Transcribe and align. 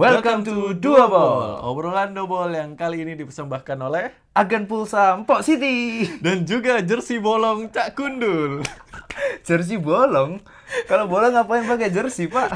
Welcome 0.00 0.48
to 0.48 0.72
Dua 0.80 1.12
Ball. 1.12 1.60
Obrolan 1.60 2.16
dobol 2.16 2.48
yang 2.56 2.72
kali 2.72 3.04
ini 3.04 3.20
dipersembahkan 3.20 3.76
oleh 3.84 4.08
Agen 4.32 4.64
pulsa 4.64 5.12
Empok 5.12 5.44
City. 5.44 6.08
dan 6.24 6.48
juga 6.48 6.80
jersey 6.80 7.20
bolong 7.20 7.68
Cak 7.68 7.92
Kundul. 7.92 8.64
Jersey 9.46 9.76
bolong. 9.76 10.40
Kalau 10.88 11.04
bolong 11.04 11.36
ngapain 11.36 11.68
pakai 11.68 11.92
jersey, 11.92 12.32
Pak? 12.32 12.48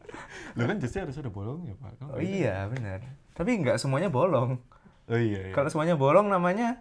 Lo 0.60 0.68
kan 0.68 0.76
jersey 0.76 1.00
harus 1.00 1.16
ada 1.16 1.32
bolongnya, 1.32 1.72
Pak. 1.80 1.96
Kamu 1.96 2.12
Oh 2.12 2.20
iya, 2.20 2.68
benar. 2.68 3.00
Tapi 3.32 3.56
nggak 3.56 3.80
semuanya 3.80 4.12
bolong. 4.12 4.60
Oh 5.08 5.16
iya. 5.16 5.48
iya. 5.48 5.54
Kalau 5.56 5.72
semuanya 5.72 5.96
bolong 5.96 6.28
namanya 6.28 6.76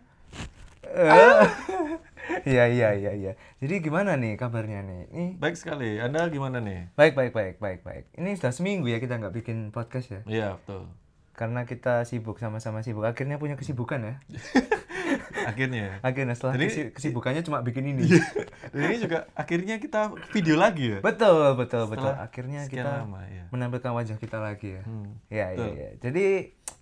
eh 0.91 1.47
Iya, 2.43 2.63
iya, 2.68 2.89
iya, 2.93 3.11
iya. 3.13 3.32
Jadi 3.57 3.82
gimana 3.82 4.16
nih 4.16 4.34
kabarnya 4.34 4.81
nih? 4.81 5.02
Ini 5.07 5.25
Baik 5.38 5.55
sekali. 5.55 5.98
Anda 5.98 6.25
gimana 6.27 6.57
nih? 6.57 6.89
baik, 6.93 7.13
baik, 7.13 7.31
baik, 7.31 7.55
baik, 7.57 7.80
baik. 7.81 8.05
Ini 8.13 8.34
sudah 8.36 8.50
seminggu 8.50 8.86
ya 8.86 8.98
kita 8.98 9.16
nggak 9.16 9.36
bikin 9.36 9.57
podcast 9.70 10.07
ya. 10.09 10.21
Iya, 10.25 10.48
betul. 10.57 10.89
Karena 11.31 11.63
kita 11.63 12.03
sibuk 12.03 12.38
sama-sama 12.38 12.80
sibuk. 12.80 13.03
Akhirnya 13.03 13.36
punya 13.36 13.55
kesibukan 13.55 13.99
ya. 13.99 14.16
Akhirnya. 15.44 15.98
Akhirnya 16.02 16.34
setelah 16.34 16.53
Jadi- 16.55 16.67
kesi- 16.67 16.91
kesibukannya 16.91 17.41
cuma 17.41 17.62
bikin 17.62 17.84
ini. 17.88 18.05
Dan 18.70 18.81
ini 18.86 18.98
juga 19.00 19.25
akhirnya 19.34 19.77
kita 19.77 20.13
video 20.30 20.55
lagi 20.55 20.94
ya. 20.94 21.00
Betul, 21.00 21.55
betul, 21.55 21.88
betul. 21.88 22.08
Setelah 22.08 22.17
Akhirnya 22.22 22.59
sekian 22.63 22.86
kita 22.86 22.94
lama, 23.02 23.22
ya. 23.25 23.45
menampilkan 23.50 23.91
wajah 23.91 24.17
kita 24.17 24.38
lagi 24.38 24.77
ya. 24.77 24.84
Hmm, 24.84 25.17
Iya, 25.27 25.45
iya, 25.48 25.48
betul. 25.52 25.67
iya. 25.73 25.89
Jadi 26.00 26.25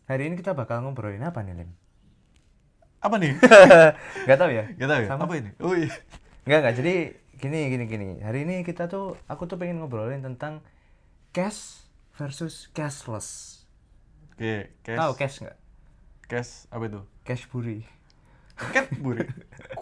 hari 0.06 0.24
ini 0.28 0.36
kita 0.36 0.52
bakal 0.54 0.84
ngobrolin 0.84 1.24
apa 1.24 1.40
nih, 1.42 1.56
Lim? 1.56 1.72
Apa 3.00 3.16
nih? 3.16 3.32
Gak 4.30 4.40
tahu 4.40 4.52
ya? 4.52 4.66
Gak 4.76 4.90
tahu 4.92 5.00
ya? 5.04 5.08
Sama. 5.08 5.24
Apa 5.24 5.34
ini? 5.40 5.50
Oh 5.64 5.72
iya. 5.72 5.92
Enggak, 6.44 6.60
enggak. 6.60 6.76
Jadi 6.84 6.94
gini, 7.40 7.60
gini, 7.72 7.84
gini. 7.88 8.10
Hari 8.20 8.44
ini 8.44 8.56
kita 8.68 8.92
tuh, 8.92 9.16
aku 9.32 9.48
tuh 9.48 9.56
pengen 9.56 9.80
ngobrolin 9.80 10.20
tentang 10.20 10.60
cash 11.32 11.88
versus 12.20 12.68
cashless. 12.76 13.62
Oke, 14.36 14.76
cash. 14.84 15.00
Tahu 15.00 15.12
cash 15.16 15.36
nggak? 15.48 15.58
Cash 16.28 16.52
apa 16.68 16.84
itu? 16.92 17.02
Cash 17.24 17.48
buri. 17.48 17.88
Cat 18.76 18.92
buri. 19.00 19.24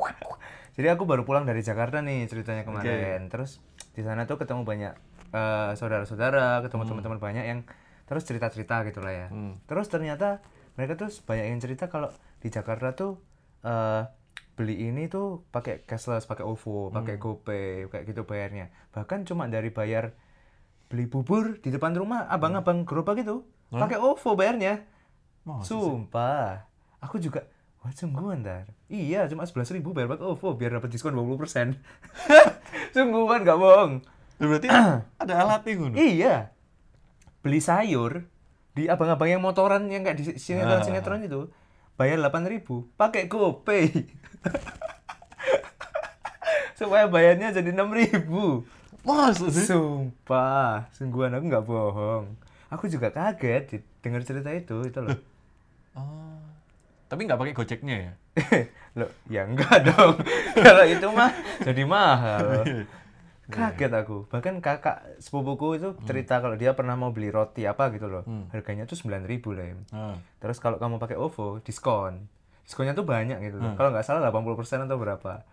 Jadi 0.78 0.88
aku 0.94 1.10
baru 1.10 1.26
pulang 1.26 1.50
dari 1.50 1.66
Jakarta 1.66 2.06
nih 2.06 2.30
ceritanya 2.30 2.62
kemarin. 2.62 3.26
Terus 3.34 3.58
di 3.98 4.06
sana 4.06 4.30
tuh 4.30 4.38
ketemu 4.38 4.62
banyak 4.62 4.94
eh, 5.34 5.72
saudara-saudara, 5.74 6.62
ketemu 6.62 6.84
teman-teman 6.86 7.18
banyak 7.18 7.46
yang 7.50 7.60
terus 8.06 8.24
cerita-cerita 8.30 8.86
gitu 8.86 9.02
lah 9.02 9.26
ya. 9.26 9.28
Hmm. 9.34 9.58
Terus 9.66 9.90
ternyata 9.90 10.46
mereka 10.78 10.94
tuh 10.94 11.10
banyak 11.26 11.50
yang 11.50 11.58
cerita 11.58 11.90
kalau 11.90 12.14
di 12.42 12.48
Jakarta 12.54 12.94
tuh 12.94 13.22
eh, 13.66 14.04
beli 14.58 14.90
ini 14.90 15.06
tuh 15.06 15.46
pakai 15.54 15.86
cashless, 15.86 16.26
pakai 16.26 16.42
OVO, 16.42 16.90
pakai 16.90 17.22
GoPay, 17.22 17.94
kayak 17.94 18.04
gitu 18.10 18.26
bayarnya. 18.26 18.74
Bahkan 18.90 19.30
cuma 19.30 19.46
dari 19.46 19.70
bayar 19.70 20.18
beli 20.90 21.06
bubur 21.06 21.62
di 21.62 21.70
depan 21.70 21.94
rumah 21.94 22.26
abang-abang 22.26 22.82
gerobak 22.88 23.22
itu 23.22 23.46
pakai 23.70 24.02
OVO 24.02 24.34
bayarnya. 24.34 24.82
Masa 25.46 25.70
sih? 25.70 25.78
Sumpah. 25.78 26.66
Aku 27.06 27.22
juga 27.22 27.46
Wah, 27.86 27.94
sungguhan 27.94 28.42
dar. 28.42 28.74
Iya, 28.90 29.30
cuma 29.30 29.46
sebelas 29.46 29.70
ribu 29.70 29.94
bayar 29.94 30.12
pakai 30.18 30.26
OVO 30.26 30.58
biar 30.58 30.82
dapat 30.82 30.90
diskon 30.90 31.14
20%. 31.14 31.78
sungguhan 32.98 33.46
nggak 33.46 33.60
bohong. 33.62 34.02
Berarti 34.42 34.68
ada 35.24 35.34
alatnya 35.38 35.72
ngono. 35.78 35.96
Iya. 35.96 36.52
Beli 37.46 37.62
sayur 37.62 38.26
di 38.74 38.90
abang-abang 38.90 39.30
yang 39.30 39.42
motoran 39.46 39.88
yang 39.88 40.02
kayak 40.02 40.18
di 40.18 40.36
sinetron-sinetron 40.36 41.26
itu 41.26 41.48
bayar 41.98 42.22
8.000 42.22 42.64
pakai 42.94 43.26
GoPay. 43.26 43.86
Supaya 46.80 47.10
bayarnya 47.10 47.52
jadi 47.52 47.74
6.000. 47.74 48.30
Masa 49.02 49.50
sih? 49.50 49.66
Sumpah, 49.66 50.94
sungguhan 50.94 51.34
aku 51.34 51.46
nggak 51.50 51.66
bohong. 51.66 52.38
Aku 52.70 52.86
juga 52.92 53.10
kaget 53.10 53.82
dengar 54.06 54.22
cerita 54.22 54.54
itu, 54.54 54.86
itu 54.86 55.00
loh. 55.02 55.18
Oh. 55.98 56.38
Tapi 57.08 57.24
nggak 57.26 57.40
pakai 57.40 57.56
gojeknya 57.56 57.96
ya? 57.98 58.14
loh, 59.00 59.12
ya 59.32 59.42
enggak 59.48 59.90
dong. 59.90 60.22
Kalau 60.66 60.86
itu 60.86 61.08
mah 61.10 61.32
jadi 61.64 61.84
mahal. 61.88 62.86
Kaget 63.48 63.92
aku. 63.94 64.28
Bahkan 64.28 64.60
kakak 64.60 64.98
sepupuku 65.18 65.80
itu 65.80 65.96
cerita 66.04 66.38
kalau 66.38 66.54
dia 66.54 66.76
pernah 66.76 66.94
mau 66.94 67.10
beli 67.10 67.32
roti 67.32 67.64
apa 67.64 67.88
gitu 67.90 68.08
loh. 68.08 68.28
Harganya 68.52 68.84
tuh 68.84 69.00
9.000 69.00 69.24
lah. 69.56 69.66
Im. 69.66 69.80
Ah. 69.90 70.16
Terus 70.38 70.60
kalau 70.60 70.76
kamu 70.76 71.00
pakai 71.00 71.16
OVO, 71.16 71.64
diskon. 71.64 72.28
Diskonnya 72.68 72.92
tuh 72.92 73.08
banyak 73.08 73.40
gitu 73.40 73.58
loh. 73.58 73.72
Kalau 73.74 73.90
nggak 73.90 74.04
salah 74.04 74.20
80% 74.22 74.84
atau 74.84 75.00
berapa. 75.00 75.48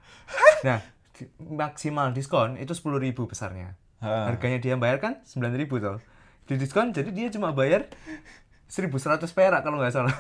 Nah, 0.63 0.83
di- 1.15 1.31
maksimal 1.39 2.11
diskon 2.11 2.59
itu 2.59 2.75
10.000 2.75 3.15
besarnya. 3.25 3.79
Ah. 4.03 4.27
Harganya 4.27 4.59
dia 4.59 4.75
bayar 4.75 4.99
kan 4.99 5.23
9.000 5.23 5.71
tuh. 5.79 5.99
Di 6.45 6.59
diskon 6.59 6.91
jadi 6.91 7.09
dia 7.09 7.31
cuma 7.31 7.55
bayar 7.55 7.87
1.100 8.67 8.91
perak 9.31 9.63
kalau 9.63 9.79
nggak 9.79 9.95
salah. 9.95 10.11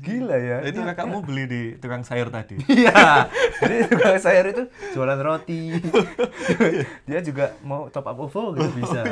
Gila 0.00 0.36
ya. 0.40 0.56
Itu 0.64 0.80
kakakmu 0.80 1.20
beli 1.20 1.44
di 1.44 1.62
tukang 1.76 2.02
sayur 2.02 2.32
tadi. 2.32 2.56
Iya. 2.72 3.28
Jadi 3.60 3.76
tukang 3.92 4.16
sayur 4.16 4.46
itu 4.48 4.62
jualan 4.96 5.20
roti. 5.20 5.76
Dia 7.08 7.20
juga 7.20 7.52
mau 7.60 7.92
top 7.92 8.08
up 8.08 8.18
OVO 8.28 8.56
gitu 8.56 8.70
bisa. 8.76 9.02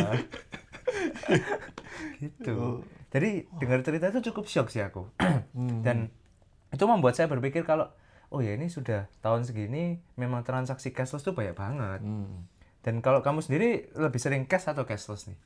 gitu. 2.21 2.85
Jadi 3.15 3.47
dengar 3.61 3.81
cerita 3.85 4.11
itu 4.11 4.33
cukup 4.33 4.45
shock 4.49 4.69
sih 4.73 4.81
aku. 4.81 5.13
Dan 5.87 6.09
itu 6.73 6.85
membuat 6.89 7.15
saya 7.15 7.31
berpikir 7.31 7.63
kalau 7.63 7.93
oh 8.35 8.43
ya 8.43 8.59
ini 8.59 8.67
sudah 8.67 9.07
tahun 9.23 9.47
segini 9.47 10.03
memang 10.19 10.43
transaksi 10.43 10.91
cashless 10.91 11.23
tuh 11.23 11.37
banyak 11.37 11.55
banget. 11.55 12.01
Hmm. 12.03 12.49
Dan 12.85 13.01
kalau 13.01 13.25
kamu 13.25 13.41
sendiri 13.41 13.89
lebih 13.97 14.21
sering 14.21 14.45
cash 14.45 14.69
atau 14.69 14.85
cashless 14.85 15.29
nih? 15.31 15.39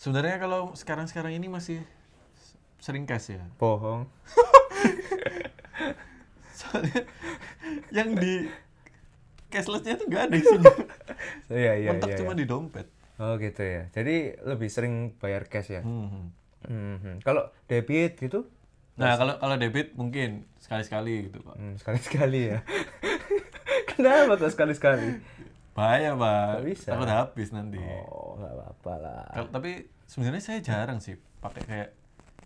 Sebenarnya 0.00 0.40
kalau 0.40 0.72
sekarang-sekarang 0.72 1.36
ini 1.36 1.52
masih 1.52 1.84
sering 2.80 3.04
cash 3.04 3.36
ya. 3.36 3.44
Bohong. 3.60 4.08
Soalnya 6.58 7.04
yang 7.92 8.16
di 8.16 8.48
cashlessnya 9.52 10.00
tuh 10.00 10.06
nggak 10.08 10.22
ada 10.26 10.36
isinya. 10.36 10.74
Iya 11.52 11.72
iya 11.76 11.90
Mentok 11.92 12.10
iya. 12.10 12.18
cuma 12.18 12.32
iya. 12.32 12.40
di 12.40 12.44
dompet. 12.48 12.86
Oh 13.20 13.36
gitu 13.36 13.60
ya. 13.60 13.92
Jadi 13.92 14.40
lebih 14.42 14.68
sering 14.72 15.14
bayar 15.20 15.44
cash 15.46 15.76
ya. 15.76 15.84
Hmm. 15.84 16.32
Mhm. 16.64 17.20
Kalau 17.20 17.52
debit 17.68 18.16
gitu 18.16 18.48
Nah 19.00 19.16
kalau 19.16 19.34
kalau 19.40 19.56
debit 19.56 19.96
mungkin 19.96 20.44
sekali-sekali 20.60 21.32
gitu 21.32 21.40
pak. 21.40 21.56
Hmm, 21.56 21.74
sekali-sekali 21.80 22.40
ya. 22.52 22.58
Kenapa 23.96 24.36
kok 24.36 24.52
sekali-sekali? 24.52 25.24
Bahaya 25.72 26.12
pak. 26.12 26.60
Nggak 26.60 26.64
bisa. 26.68 26.88
Takut 26.92 27.08
habis 27.08 27.48
nanti. 27.56 27.80
Oh, 27.80 28.36
nggak 28.36 28.52
apa-apa 28.52 28.92
lah. 29.00 29.24
Tapi 29.48 29.88
sebenarnya 30.04 30.42
saya 30.44 30.60
jarang 30.60 31.00
sih 31.00 31.16
pakai 31.40 31.62
kayak 31.64 31.88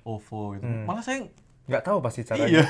OVO 0.04 0.54
gitu. 0.54 0.64
Malah 0.84 1.00
saya 1.00 1.24
Nggak 1.64 1.80
tahu 1.82 1.98
pasti 1.98 2.20
caranya. 2.22 2.60
iya. 2.60 2.64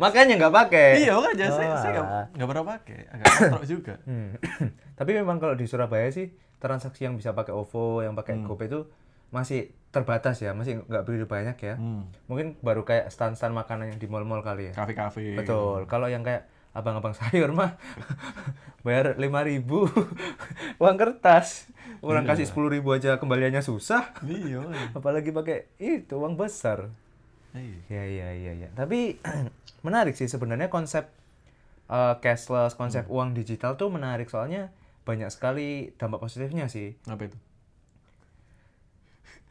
Makanya 0.00 0.34
nggak 0.36 0.54
pakai. 0.56 0.88
iya 0.98 1.12
makanya 1.12 1.48
saya 1.50 1.68
Oh, 1.68 1.76
saya 1.76 1.92
nggak 1.92 2.06
alah. 2.08 2.26
nggak 2.32 2.48
pernah 2.48 2.64
pakai. 2.66 2.98
Agak 3.06 3.64
juga. 3.72 3.94
Hmm. 4.02 4.30
Tapi 4.98 5.10
memang 5.12 5.36
kalau 5.36 5.52
di 5.52 5.64
Surabaya 5.64 6.08
sih 6.08 6.32
transaksi 6.56 7.04
yang 7.04 7.14
bisa 7.14 7.30
pakai 7.30 7.52
OVO, 7.52 8.00
yang 8.00 8.16
pakai 8.16 8.40
GoPay 8.40 8.66
itu 8.66 8.88
masih 9.28 9.60
terbatas 9.88 10.40
ya, 10.40 10.56
masih 10.56 10.80
nggak 10.82 11.04
begitu 11.04 11.24
banyak 11.24 11.56
ya. 11.58 11.76
Hmm. 11.76 12.08
Mungkin 12.24 12.56
baru 12.58 12.82
kayak 12.82 13.08
stand-stand 13.08 13.52
makanan 13.52 13.92
yang 13.92 13.98
di 13.98 14.08
mall-mall 14.08 14.40
kali 14.40 14.68
ya. 14.68 14.72
Kafe-kafe. 14.72 15.36
Betul. 15.36 15.84
Kalau 15.84 16.08
yang 16.08 16.24
kayak 16.24 16.48
abang-abang 16.78 17.10
sayur 17.10 17.50
mah 17.50 17.74
bayar 18.86 19.18
5000 19.18 19.66
uang 20.80 20.96
kertas. 20.96 21.66
Orang 21.98 22.22
Iya. 22.22 22.38
kasih 22.38 22.46
10.000 22.46 22.78
aja 22.94 23.10
kembaliannya 23.18 23.58
susah. 23.60 24.14
Iya. 24.22 24.62
Apalagi 24.98 25.34
pakai 25.34 25.66
itu 25.76 26.14
uang 26.14 26.38
besar. 26.38 26.86
Iya. 27.50 27.78
Ya 27.90 28.02
iya 28.04 28.28
iya 28.32 28.52
iya. 28.54 28.68
Tapi 28.72 29.18
menarik 29.86 30.14
sih 30.14 30.30
sebenarnya 30.30 30.68
konsep 30.68 31.10
uh, 31.86 32.14
cashless, 32.18 32.72
konsep 32.72 33.02
Hmm. 33.02 33.14
uang 33.14 33.28
digital 33.32 33.74
tuh 33.74 33.90
menarik 33.90 34.30
soalnya 34.30 34.70
banyak 35.02 35.26
sekali 35.28 35.90
dampak 35.96 36.20
positifnya 36.20 36.70
sih. 36.70 36.94
Apa 37.04 37.26
itu? 37.26 37.36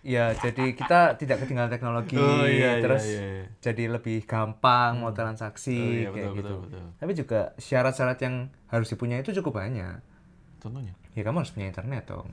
Ya 0.07 0.31
jadi 0.33 0.71
kita 0.71 1.19
tidak 1.19 1.43
ketinggalan 1.43 1.67
teknologi, 1.67 2.15
Oh, 2.15 2.47
iya, 2.47 2.79
iya, 2.79 2.79
terus 2.79 3.03
iya, 3.03 3.43
iya. 3.43 3.45
jadi 3.59 3.83
lebih 3.91 4.23
gampang 4.23 5.03
mau 5.03 5.11
Oh, 5.11 5.13
transaksi 5.13 5.75
iya, 5.75 6.07
kayak 6.07 6.31
betul, 6.31 6.31
gitu. 6.33 6.55
betul, 6.55 6.57
betul. 6.63 6.85
Tapi 6.95 7.11
juga 7.13 7.39
syarat-syarat 7.59 8.19
yang 8.23 8.35
harus 8.65 8.87
dipunyai 8.87 9.19
itu 9.19 9.35
cukup 9.35 9.59
banyak. 9.59 9.99
Contohnya? 10.57 10.95
Ya 11.11 11.21
kamu 11.21 11.43
harus 11.43 11.51
punya 11.51 11.67
internet 11.67 12.07
dong. 12.07 12.31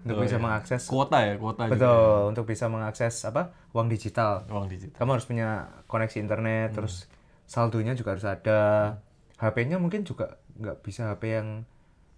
Untuk 0.00 0.16
Oh, 0.16 0.22
bisa 0.22 0.38
iya. 0.38 0.40
mengakses 0.40 0.82
Kuota 0.86 1.18
ya, 1.20 1.34
kuota 1.34 1.62
juga. 1.66 1.74
betul, 1.74 2.18
untuk 2.30 2.44
bisa 2.46 2.64
mengakses 2.66 3.14
apa? 3.22 3.42
uang 3.70 3.86
digital. 3.86 4.46
ya. 4.46 4.54
Uang 4.54 4.66
digital. 4.66 4.96
kamu 4.96 5.10
harus 5.12 5.26
punya 5.26 5.48
koneksi 5.84 6.14
Hmm. 6.14 6.24
internet 6.24 6.68
terus 6.72 6.94
saldonya 7.44 7.92
juga 7.92 8.14
harus 8.14 8.22
ada 8.24 8.60
HP-nya 9.36 9.76
mungkin 9.76 10.02
juga 10.02 10.38
nggak 10.54 10.78
bisa 10.80 11.10
HP 11.10 11.22
yang 11.32 11.48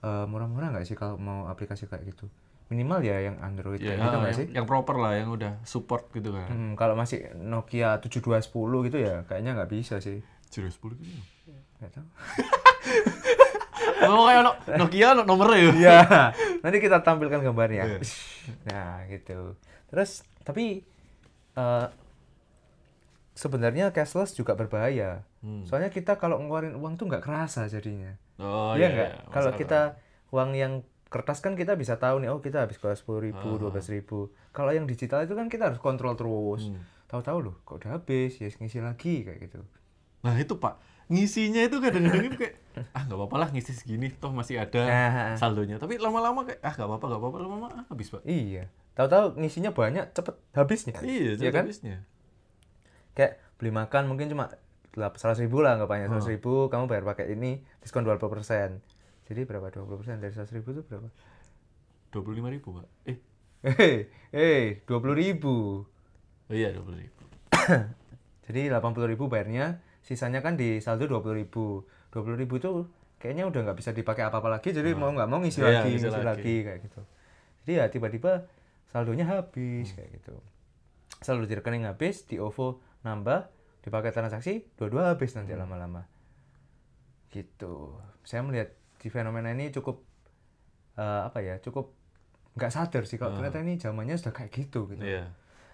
eh, 0.01 0.25
murah-murah 0.27 0.69
nggak 0.69 0.85
sih 0.85 0.95
kalau 0.95 1.17
mau 1.17 1.47
aplikasi 1.47 1.87
kayak 1.87 2.05
gitu 2.07 2.29
minimal 2.73 3.01
ya 3.01 3.21
yang 3.23 3.37
Android 3.39 3.77
Ya, 3.77 3.93
kayak 3.93 4.01
gitu 4.01 4.17
nggak 4.17 4.25
yang, 4.27 4.39
sih 4.39 4.47
yang 4.51 4.65
proper 4.65 4.97
lah, 4.97 5.13
yang 5.15 5.29
udah 5.29 5.61
support 5.63 6.09
gitu 6.11 6.33
kan. 6.33 6.49
Hmm, 6.49 6.73
kalau 6.73 6.95
masih 6.95 7.29
Nokia 7.35 8.01
7210 8.01 8.49
gitu 8.83 8.97
ya 8.97 9.23
kayaknya 9.23 9.53
nggak 9.55 9.71
bisa 9.71 10.01
sih 10.01 10.19
Serius 10.49 10.77
10 10.77 10.97
gitu. 10.97 11.21
nggak 11.79 11.93
tahu 11.93 12.07
Oh 14.03 14.27
kayak 14.27 14.43
no- 14.43 14.59
Nokia 14.77 15.15
no- 15.15 15.23
nomornya 15.25 15.59
ya. 15.59 15.71
Iya. 15.73 15.99
Nanti 16.59 16.79
kita 16.79 17.01
tampilkan 17.01 17.39
gambarnya. 17.41 17.85
Iya. 17.89 17.99
Nah, 18.67 19.07
gitu. 19.07 19.55
Terus 19.87 20.11
tapi 20.41 20.83
eh, 21.55 21.87
sebenarnya 23.33 23.91
cashless 23.91 24.33
juga 24.33 24.53
berbahaya. 24.53 25.23
Hmm. 25.39 25.63
Soalnya 25.63 25.89
kita 25.89 26.17
kalau 26.17 26.39
ngeluarin 26.39 26.75
uang 26.75 26.95
tuh 26.97 27.07
nggak 27.07 27.23
kerasa 27.23 27.67
jadinya. 27.67 28.11
Oh 28.37 28.75
Iya 28.75 28.81
iya. 28.81 28.89
nggak? 28.91 29.11
iya, 29.13 29.31
Kalau 29.31 29.51
kita 29.55 29.81
uang 30.31 30.51
yang 30.53 30.73
kertas 31.13 31.39
kan 31.39 31.53
kita 31.53 31.77
bisa 31.77 31.95
tahu 31.95 32.19
nih, 32.19 32.29
oh 32.29 32.41
kita 32.41 32.65
habis 32.65 32.77
keluar 32.77 32.97
sepuluh 32.97 33.21
ribu, 33.23 33.55
dua 33.55 33.69
belas 33.69 33.87
ribu. 33.87 34.19
Kalau 34.51 34.73
yang 34.73 34.85
digital 34.85 35.21
itu 35.21 35.33
kan 35.33 35.47
kita 35.47 35.69
harus 35.69 35.79
kontrol 35.79 36.17
terus. 36.17 36.67
Hmm. 36.67 36.81
Tahu-tahu 37.05 37.39
loh, 37.43 37.55
kok 37.63 37.79
udah 37.79 37.95
habis, 37.95 38.41
ya 38.41 38.49
ngisi 38.49 38.81
lagi 38.81 39.21
kayak 39.21 39.39
gitu. 39.43 39.61
Nah 40.23 40.33
itu 40.35 40.57
pak, 40.57 40.81
ngisinya 41.07 41.61
itu 41.61 41.77
kadang-kadang 41.77 42.25
itu 42.25 42.39
kayak 42.41 42.55
ah 42.91 43.05
nggak 43.05 43.19
apa-apa 43.19 43.37
lah 43.37 43.49
ngisi 43.53 43.71
segini, 43.71 44.09
toh 44.11 44.33
masih 44.33 44.57
ada 44.57 44.81
Nah. 44.81 45.37
saldonya. 45.37 45.77
Tapi 45.77 46.01
lama-lama 46.01 46.43
kayak 46.43 46.59
ah 46.59 46.73
nggak 46.73 46.89
apa-apa 46.89 47.05
nggak 47.07 47.21
apa-apa 47.21 47.37
lama-lama 47.39 47.69
ah, 47.71 47.85
habis 47.87 48.09
pak. 48.09 48.25
Iya. 48.25 48.73
Tahu-tahu 48.93 49.37
ngisinya 49.37 49.71
banyak, 49.71 50.09
cepet 50.11 50.35
habisnya. 50.53 50.97
Iya, 50.99 51.37
Iya 51.37 51.37
cepet 51.39 51.53
kan? 51.53 51.63
habisnya. 51.63 51.97
Kayak 53.13 53.33
beli 53.61 53.71
makan 53.71 54.03
mungkin 54.07 54.27
cuma 54.27 54.49
seratus 54.93 55.41
ribu 55.41 55.61
lah 55.61 55.77
anggapannya 55.77 56.09
Hmm. 56.09 56.13
seratus 56.17 56.31
ribu 56.31 56.69
kamu 56.69 56.85
bayar 56.85 57.05
pakai 57.07 57.33
ini 57.33 57.61
diskon 57.81 58.05
20% 58.05 58.81
jadi 59.33 59.49
berapa? 59.49 59.73
20% 59.73 60.21
dari 60.21 60.31
seratus 60.31 60.53
ribu 60.53 60.77
itu 60.77 60.85
berapa? 60.85 61.09
Dua 62.13 62.21
puluh 62.21 62.37
lima 62.37 62.53
ribu 62.53 62.77
pak. 62.77 62.87
Eh, 63.09 63.17
hei 63.65 63.95
hei 64.31 64.85
dua 64.85 65.01
puluh 65.01 65.17
ribu. 65.17 65.81
Oh 66.47 66.55
iya 66.55 66.69
dua 66.71 66.85
puluh 66.85 67.01
ribu. 67.01 67.23
jadi 68.47 68.69
80 68.69 69.13
ribu 69.17 69.31
bayarnya 69.31 69.81
sisanya 70.03 70.45
kan 70.45 70.61
di 70.61 70.83
saldo 70.85 71.09
20 71.09 71.41
ribu. 71.41 71.89
20 72.13 72.37
ribu 72.37 72.61
itu 72.61 72.71
kayaknya 73.17 73.49
udah 73.49 73.61
nggak 73.65 73.79
bisa 73.81 73.95
dipakai 73.95 74.27
apa-apa 74.27 74.51
lagi 74.51 74.75
jadi 74.75 74.93
mau 74.93 75.09
nggak 75.09 75.31
mau 75.31 75.39
ngisi 75.41 75.63
Iya, 75.63 75.81
lagi 75.81 75.95
ngisi 75.97 76.11
lagi. 76.11 76.27
lagi 76.27 76.55
kayak 76.67 76.81
gitu. 76.85 77.01
Jadi 77.65 77.73
ya 77.79 77.85
tiba-tiba 77.89 78.33
saldonya 78.91 79.25
habis 79.25 79.95
kayak 79.97 80.21
gitu. 80.21 80.37
Saldo 81.23 81.47
di 81.47 81.55
rekening 81.55 81.87
habis 81.89 82.27
di 82.27 82.37
OVO 82.37 82.83
nambah 83.07 83.47
dipakai 83.87 84.11
transaksi 84.11 84.67
dua-dua 84.77 85.15
habis 85.17 85.33
nanti 85.33 85.55
lama-lama. 85.57 86.05
Gitu. 87.33 87.97
Saya 88.27 88.45
melihat 88.45 88.75
di 89.03 89.11
fenomena 89.11 89.51
ini 89.51 89.75
cukup 89.75 89.99
eh, 90.95 91.23
apa 91.27 91.43
ya 91.43 91.59
cukup 91.59 91.91
nggak 92.55 92.71
sadar 92.71 93.03
sih 93.09 93.19
kalau 93.19 93.35
ternyata 93.35 93.59
ini 93.67 93.81
zamannya 93.81 94.15
sudah 94.15 94.31
kayak 94.31 94.53
gitu 94.55 94.87
gitu 94.95 95.03
Iya, 95.03 95.27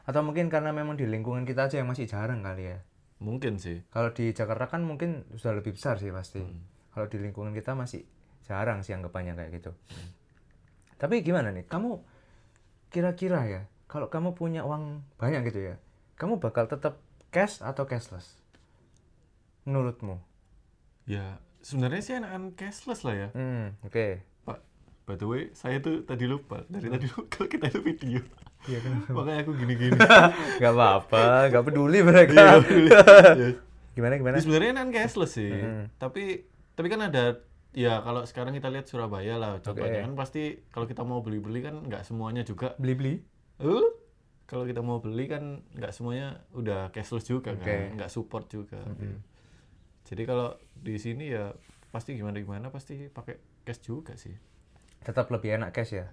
atau 0.09 0.25
mungkin 0.25 0.49
karena 0.49 0.73
memang 0.73 0.97
di 0.97 1.05
lingkungan 1.05 1.45
kita 1.45 1.69
aja 1.69 1.83
yang 1.85 1.91
masih 1.91 2.09
jarang 2.09 2.41
kali 2.41 2.73
ya 2.73 2.79
mungkin 3.19 3.59
sih. 3.59 3.83
kalau 3.91 4.15
di 4.15 4.31
Jakarta 4.31 4.71
kan 4.71 4.87
mungkin 4.87 5.27
sudah 5.35 5.59
lebih 5.59 5.75
besar 5.75 5.99
sih 5.99 6.15
pasti. 6.15 6.39
Hmm. 6.39 6.63
Kalau 6.95 7.11
di 7.11 7.19
lingkungan 7.19 7.51
kita 7.51 7.75
masih 7.75 8.07
jarang 8.47 8.87
sih 8.87 8.95
anggapannya 8.95 9.35
kayak 9.35 9.51
gitu. 9.59 9.71
Tapi 11.03 11.23
gimana 11.27 11.51
nih? 11.51 11.67
Kamu 11.67 11.99
kira-kira 12.95 13.43
ya, 13.47 13.63
kalau 13.91 14.07
kamu 14.07 14.39
punya 14.39 14.63
uang 14.63 15.03
banyak 15.19 15.51
gitu 15.51 15.75
ya, 15.75 15.77
kamu 16.15 16.39
bakal 16.39 16.71
tetap 16.71 17.03
cash 17.35 17.59
atau 17.59 17.87
cashless? 17.91 18.39
Menurutmu? 19.67 20.19
Ya 21.11 21.43
sebenarnya 21.63 22.01
sih 22.03 22.15
enakan 22.19 22.55
cashless 22.55 23.03
lah 23.05 23.15
ya. 23.15 23.29
Hmm, 23.35 23.75
oke. 23.85 24.07
Pak, 24.47 24.59
by 25.07 25.17
the 25.19 25.27
way, 25.27 25.43
saya 25.53 25.83
tuh 25.83 26.03
tadi 26.07 26.25
lupa. 26.25 26.63
Dari 26.67 26.89
tadi 26.89 27.07
lupa 27.11 27.27
kalau 27.35 27.49
kita 27.51 27.67
itu 27.71 27.81
video. 27.83 28.21
Iya 28.67 28.79
kenapa? 28.83 29.11
Makanya 29.15 29.41
aku 29.47 29.53
gini-gini. 29.55 29.99
gak 30.63 30.73
apa-apa, 30.75 31.25
gak 31.51 31.65
peduli 31.65 32.01
mereka. 32.03 32.63
Iya. 32.67 33.01
gimana 33.97 34.15
gimana? 34.15 34.37
Ya, 34.39 34.43
sebenarnya 34.43 34.71
enakan 34.79 34.91
cashless 34.95 35.33
sih. 35.39 35.51
Mm. 35.51 35.85
Tapi 35.99 36.25
tapi 36.79 36.87
kan 36.87 37.01
ada 37.03 37.43
ya 37.75 38.01
kalau 38.03 38.23
sekarang 38.25 38.55
kita 38.55 38.71
lihat 38.71 38.87
Surabaya 38.87 39.35
lah 39.37 39.59
contohnya 39.59 40.03
Oke. 40.03 40.07
kan 40.09 40.15
pasti 40.15 40.43
kalau 40.71 40.87
kita 40.87 41.03
mau 41.03 41.21
beli-beli 41.21 41.61
kan 41.63 41.83
nggak 41.85 42.07
semuanya 42.07 42.43
juga 42.47 42.79
Beli-beli? 42.79 43.23
Eh, 43.59 43.89
kalau 44.49 44.65
kita 44.65 44.81
mau 44.81 45.03
beli 45.03 45.27
kan 45.29 45.63
nggak 45.77 45.93
semuanya 45.93 46.43
udah 46.55 46.89
cashless 46.95 47.27
juga 47.29 47.53
Oke. 47.55 47.67
kan 47.67 47.99
nggak 47.99 48.11
support 48.11 48.47
juga 48.49 48.81
jadi 50.09 50.23
kalau 50.25 50.49
di 50.75 50.97
sini 50.97 51.29
ya 51.29 51.53
pasti 51.89 52.13
gimana 52.13 52.37
gimana 52.37 52.69
pasti 52.69 53.07
pakai 53.07 53.37
cash 53.63 53.83
juga 53.83 54.17
sih 54.17 54.33
Tetap 54.99 55.29
lebih 55.29 55.55
enak 55.55 55.71
cash 55.71 55.95
ya? 55.95 56.11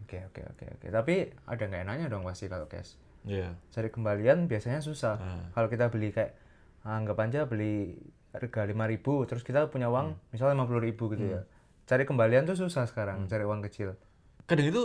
Oke 0.00 0.18
oke 0.24 0.40
oke 0.46 0.64
oke. 0.72 0.86
Tapi 0.88 1.14
ada 1.44 1.62
nggak 1.62 1.82
enaknya 1.84 2.06
dong 2.06 2.22
pasti 2.22 2.46
kalau 2.46 2.64
cash. 2.64 2.96
Iya. 3.22 3.52
cari 3.68 3.90
kembalian 3.90 4.46
biasanya 4.46 4.80
susah. 4.80 5.18
Ah. 5.18 5.44
Kalau 5.50 5.66
kita 5.66 5.90
beli 5.90 6.10
kayak 6.10 6.32
anggap 6.80 7.18
aja 7.20 7.44
beli 7.44 7.98
harga 8.30 8.64
5000 8.64 9.02
terus 9.24 9.42
kita 9.42 9.66
punya 9.66 9.90
uang 9.90 10.14
Hmm. 10.14 10.30
misalnya 10.30 10.56
50000 10.56 11.10
gitu 11.12 11.24
ya. 11.28 11.40
Cari 11.84 12.02
kembalian 12.02 12.46
tuh 12.46 12.56
susah 12.56 12.86
sekarang, 12.86 13.26
Hmm. 13.26 13.28
cari 13.28 13.44
uang 13.44 13.60
kecil. 13.62 13.98
kadang 14.44 14.64
itu 14.64 14.82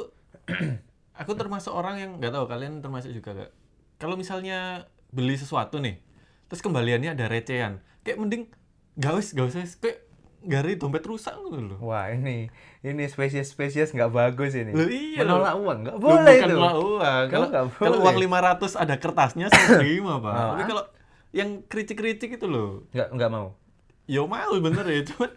aku 1.21 1.31
termasuk 1.33 1.69
orang 1.69 1.95
yang 1.97 2.11
nggak 2.17 2.33
tahu 2.33 2.45
kalian 2.45 2.81
termasuk 2.81 3.13
juga 3.13 3.37
gak 3.37 3.51
kalau 3.95 4.17
misalnya 4.17 4.89
beli 5.07 5.37
sesuatu 5.37 5.77
nih 5.77 6.01
terus 6.51 6.59
kembaliannya 6.59 7.15
ada 7.15 7.25
recehan 7.25 7.79
kayak 8.03 8.19
mending 8.19 8.43
gak 8.93 9.15
usah 9.15 9.31
gak 9.33 9.47
usah 9.47 9.61
kayak 9.79 10.03
gari 10.41 10.73
dompet 10.73 11.05
rusak 11.05 11.31
loh 11.37 11.77
Wah, 11.79 12.09
ini 12.09 12.49
ini 12.81 13.03
spesies-spesies 13.05 13.93
nggak 13.93 14.09
bagus 14.09 14.57
ini. 14.57 14.73
Loh, 14.73 14.89
iya 14.89 15.21
Menolak 15.21 15.53
loh. 15.53 15.69
uang 15.69 15.77
nggak 15.85 15.95
Loh, 15.95 16.01
boleh 16.01 16.17
bukan 16.33 16.33
itu. 16.41 16.55
menolak 16.57 16.75
uang. 16.75 17.25
Kalau 17.29 17.47
kalau 17.71 17.97
uang 18.01 18.17
500 18.17 18.73
ada 18.75 18.95
kertasnya 18.97 19.45
saya 19.47 19.67
terima, 19.77 20.17
Pak. 20.17 20.33
Oh, 20.33 20.49
Tapi 20.51 20.63
kalau 20.65 20.83
yang 21.29 21.49
kritik-kritik 21.63 22.35
itu 22.35 22.45
loh, 22.45 22.89
Nggak 22.89 23.07
nggak 23.13 23.29
mau. 23.29 23.53
ya 24.09 24.25
mau 24.25 24.51
bener 24.57 24.81
ya, 24.83 25.05
cuman 25.05 25.29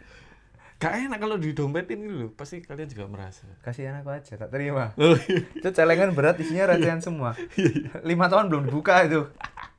gak 0.74 0.92
enak 1.04 1.18
kalau 1.18 1.36
didompetin 1.36 2.00
gitu 2.00 2.14
loh. 2.18 2.30
Pasti 2.32 2.64
kalian 2.64 2.88
juga 2.88 3.04
merasa. 3.04 3.44
Kasihan 3.60 3.94
aku 3.94 4.08
aja, 4.08 4.34
tak 4.34 4.48
terima. 4.48 4.96
Iya. 4.96 5.20
itu 5.52 5.68
celengan 5.68 6.16
berat 6.16 6.40
isinya 6.40 6.72
recehan 6.72 6.98
semua. 6.98 7.36
Lima 8.08 8.26
tahun 8.26 8.48
belum 8.48 8.72
dibuka 8.72 9.04
itu. 9.04 9.28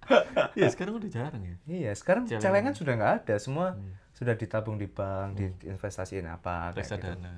Iya, 0.58 0.68
sekarang 0.72 1.02
udah 1.02 1.10
jarang 1.12 1.44
ya. 1.44 1.56
Iya, 1.68 1.92
sekarang 1.98 2.24
Celengan. 2.30 2.44
celengan 2.44 2.74
sudah 2.78 2.94
nggak 2.96 3.14
ada, 3.24 3.36
semua 3.42 3.76
sudah 4.16 4.34
ditabung 4.40 4.80
di 4.80 4.88
bank, 4.88 5.36
diinvestasiin 5.36 6.24
apa 6.30 6.72
kayak 6.72 6.88
gitu. 6.88 7.10
Reksadana. 7.12 7.34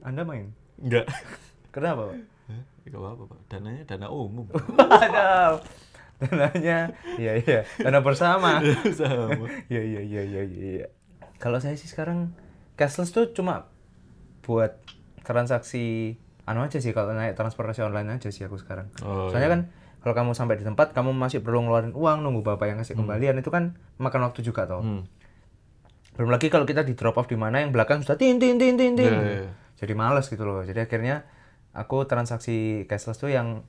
Anda 0.00 0.22
main? 0.24 0.54
Enggak. 0.80 1.04
Kenapa, 1.74 2.08
Pak? 2.08 2.16
Hah? 2.48 2.62
Gak 2.88 2.96
apa-apa, 2.96 3.22
Pak. 3.28 3.40
Dananya 3.52 3.82
dana 3.84 4.08
umum. 4.08 4.48
Waduh. 4.78 5.60
Dananya, 6.18 6.90
iya 7.14 7.32
iya, 7.38 7.60
dana 7.78 8.02
bersama. 8.02 8.58
Sama. 8.90 9.46
Iya 9.70 9.82
iya 9.84 10.00
iya 10.02 10.22
iya 10.24 10.42
iya. 10.42 10.42
iya. 10.82 10.86
Kalau 11.38 11.62
saya 11.62 11.78
sih 11.78 11.86
sekarang 11.86 12.34
cashless 12.74 13.14
tuh 13.14 13.30
cuma 13.30 13.70
buat 14.42 14.82
transaksi 15.22 16.16
anu 16.48 16.64
aja 16.64 16.80
sih 16.80 16.96
kalau 16.96 17.12
naik 17.12 17.36
transportasi 17.36 17.84
online 17.84 18.18
aja 18.18 18.32
sih 18.32 18.42
aku 18.48 18.56
sekarang. 18.56 18.88
Oh, 19.04 19.28
Soalnya 19.28 19.50
kan 19.52 19.60
kalau 19.98 20.14
kamu 20.14 20.30
sampai 20.34 20.56
di 20.58 20.64
tempat 20.64 20.94
kamu 20.94 21.10
masih 21.10 21.42
perlu 21.42 21.66
ngeluarin 21.66 21.92
uang 21.92 22.22
nunggu 22.22 22.46
bapak 22.46 22.70
yang 22.70 22.78
kasih 22.78 22.94
kembalian 22.94 23.38
itu 23.42 23.50
kan 23.50 23.74
makan 23.98 24.30
waktu 24.30 24.46
juga 24.46 24.70
toh. 24.70 24.82
Hmm. 24.82 25.02
Belum 26.14 26.30
lagi 26.34 26.50
kalau 26.50 26.66
kita 26.66 26.82
di 26.82 26.98
drop 26.98 27.18
off 27.18 27.30
di 27.30 27.38
mana 27.38 27.62
yang 27.62 27.70
belakang 27.70 28.02
sudah 28.02 28.18
tin 28.18 28.42
tin 28.42 28.58
tin 28.58 28.74
tin 28.74 28.94
tin. 28.94 29.10
Iya, 29.10 29.18
iya, 29.22 29.36
iya. 29.46 29.52
Jadi 29.78 29.92
males 29.94 30.26
gitu 30.26 30.42
loh. 30.42 30.66
Jadi 30.66 30.82
akhirnya 30.82 31.26
aku 31.74 32.06
transaksi 32.10 32.86
cashless 32.90 33.22
tuh 33.22 33.30
yang 33.30 33.62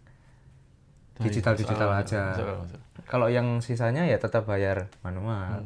digital 1.22 1.54
digital 1.54 1.94
aja. 1.94 2.34
akal, 2.34 2.66
masuk 2.66 2.80
akal. 2.80 3.06
Kalau 3.06 3.28
yang 3.30 3.62
sisanya 3.62 4.06
ya 4.10 4.18
tetap 4.18 4.50
bayar 4.50 4.90
manual. 5.06 5.66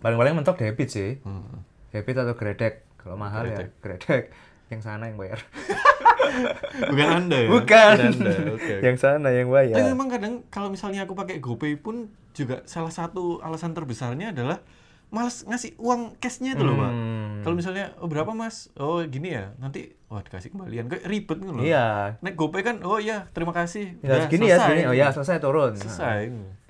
Paling-paling 0.00 0.40
mentok 0.40 0.56
debit 0.56 0.88
sih. 0.88 1.20
Hmm. 1.24 1.64
Debit 1.92 2.16
atau 2.16 2.32
gredek. 2.32 2.88
Kalau 2.96 3.16
mahal 3.16 3.48
ya 3.48 3.68
gredek. 3.80 4.32
Yang 4.70 4.82
sana 4.86 5.10
yang 5.10 5.18
bayar. 5.18 5.42
Bukan 6.94 7.08
Anda 7.10 7.36
ya? 7.42 7.48
Bukan. 7.50 7.96
Anda. 8.14 8.32
Oke. 8.54 8.74
yang 8.86 8.96
sana 8.96 9.28
yang 9.34 9.50
Tapi 9.50 9.74
bayar. 9.74 9.90
memang 9.90 10.08
kadang 10.08 10.34
kalau 10.46 10.70
misalnya 10.70 11.04
aku 11.04 11.18
pakai 11.18 11.42
GoPay 11.42 11.74
pun 11.76 12.14
juga 12.30 12.62
salah 12.64 12.94
satu 12.94 13.42
alasan 13.42 13.74
terbesarnya 13.74 14.30
adalah 14.30 14.62
males 15.10 15.42
ngasih 15.42 15.74
uang 15.82 16.22
cashnya 16.22 16.54
itu 16.54 16.62
loh 16.62 16.78
pak. 16.78 16.90
Hmm. 16.94 17.42
Kalau 17.42 17.54
misalnya 17.58 17.90
oh 17.98 18.06
berapa 18.06 18.30
mas? 18.30 18.70
Oh 18.78 19.02
gini 19.02 19.34
ya. 19.34 19.50
Nanti 19.58 19.90
wah 20.06 20.22
dikasih 20.22 20.54
kembalian 20.54 20.86
kayak 20.86 21.04
ribet 21.10 21.38
gitu 21.42 21.50
loh. 21.50 21.62
Iya. 21.66 22.14
Naik 22.22 22.38
GoPay 22.38 22.62
kan 22.62 22.76
oh 22.86 23.02
iya 23.02 23.26
terima 23.34 23.50
kasih. 23.50 23.98
Ya 24.06 24.22
Udah, 24.22 24.30
segini 24.30 24.46
ya 24.46 24.56
selesai. 24.56 24.70
segini. 24.70 24.82
Oh 24.86 24.94
ya 24.94 25.06
selesai 25.10 25.36
turun. 25.42 25.72
Selesai. 25.74 26.20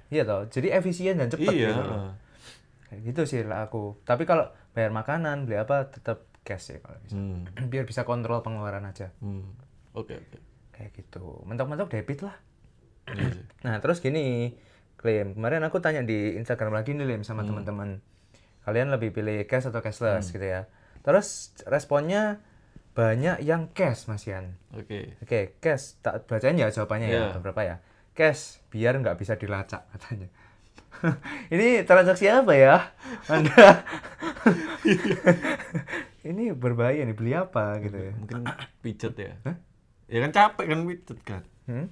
Iya 0.08 0.22
toh. 0.24 0.42
Jadi 0.48 0.68
efisien 0.72 1.20
dan 1.20 1.28
cepat 1.28 1.52
iya. 1.52 1.68
gitu. 1.76 1.84
loh. 1.84 2.16
Kayak 2.88 3.00
gitu 3.12 3.22
sih 3.28 3.40
lah 3.44 3.68
aku. 3.68 4.00
Tapi 4.08 4.24
kalau 4.24 4.48
bayar 4.72 4.90
makanan, 4.90 5.44
beli 5.44 5.60
apa 5.60 5.92
tetap 5.92 6.29
cash 6.50 6.74
sih 6.74 6.78
kalau 6.82 6.98
bisa. 6.98 7.14
Hmm. 7.14 7.46
Biar 7.70 7.86
bisa 7.86 8.02
kontrol 8.02 8.42
pengeluaran 8.42 8.82
aja. 8.82 9.14
Hmm. 9.22 9.54
Oke 9.94 10.18
oke. 10.18 10.38
Kayak 10.74 10.90
gitu. 10.98 11.46
Mentok-mentok 11.46 11.94
debit 11.94 12.26
lah. 12.26 12.34
Iya. 13.10 13.42
Nah, 13.66 13.82
terus 13.82 13.98
gini, 13.98 14.54
Klim. 14.94 15.34
Kemarin 15.34 15.66
aku 15.66 15.82
tanya 15.82 15.98
di 16.06 16.38
Instagram 16.38 16.78
lagi 16.78 16.94
nih, 16.94 17.02
Lim, 17.10 17.26
sama 17.26 17.42
teman-teman. 17.42 17.98
Kalian 18.62 18.86
lebih 18.94 19.10
pilih 19.10 19.42
cash 19.50 19.66
atau 19.66 19.82
cashless 19.82 20.30
gitu 20.30 20.46
ya. 20.46 20.70
Terus 21.02 21.50
responnya 21.66 22.38
banyak 22.94 23.42
yang 23.42 23.66
cash, 23.74 24.06
Mas 24.06 24.30
Yan. 24.30 24.54
Oke. 24.76 25.18
Oke, 25.26 25.58
cash. 25.58 25.98
Tak 26.04 26.28
bacain 26.30 26.54
ya 26.54 26.70
jawabannya 26.70 27.08
ya. 27.10 27.34
Iya. 27.34 27.42
Berapa 27.42 27.62
ya? 27.66 27.76
Cash, 28.14 28.62
biar 28.70 28.94
nggak 28.94 29.18
bisa 29.18 29.34
dilacak 29.34 29.88
katanya. 29.96 30.28
ini 31.50 31.82
transaksi 31.82 32.28
apa 32.30 32.52
ya? 32.54 32.76
Anda 33.26 33.82
ini 36.22 36.52
berbahaya 36.52 37.02
nih 37.02 37.14
beli 37.14 37.32
apa 37.32 37.78
gitu 37.78 37.96
ya? 37.96 38.12
Mungkin 38.14 38.44
pijet 38.82 39.14
ya. 39.14 39.32
Ya 40.06 40.18
kan 40.20 40.30
capek 40.30 40.66
kan 40.66 40.80
pijet 40.84 41.18
kan. 41.22 41.42
Hmm? 41.64 41.86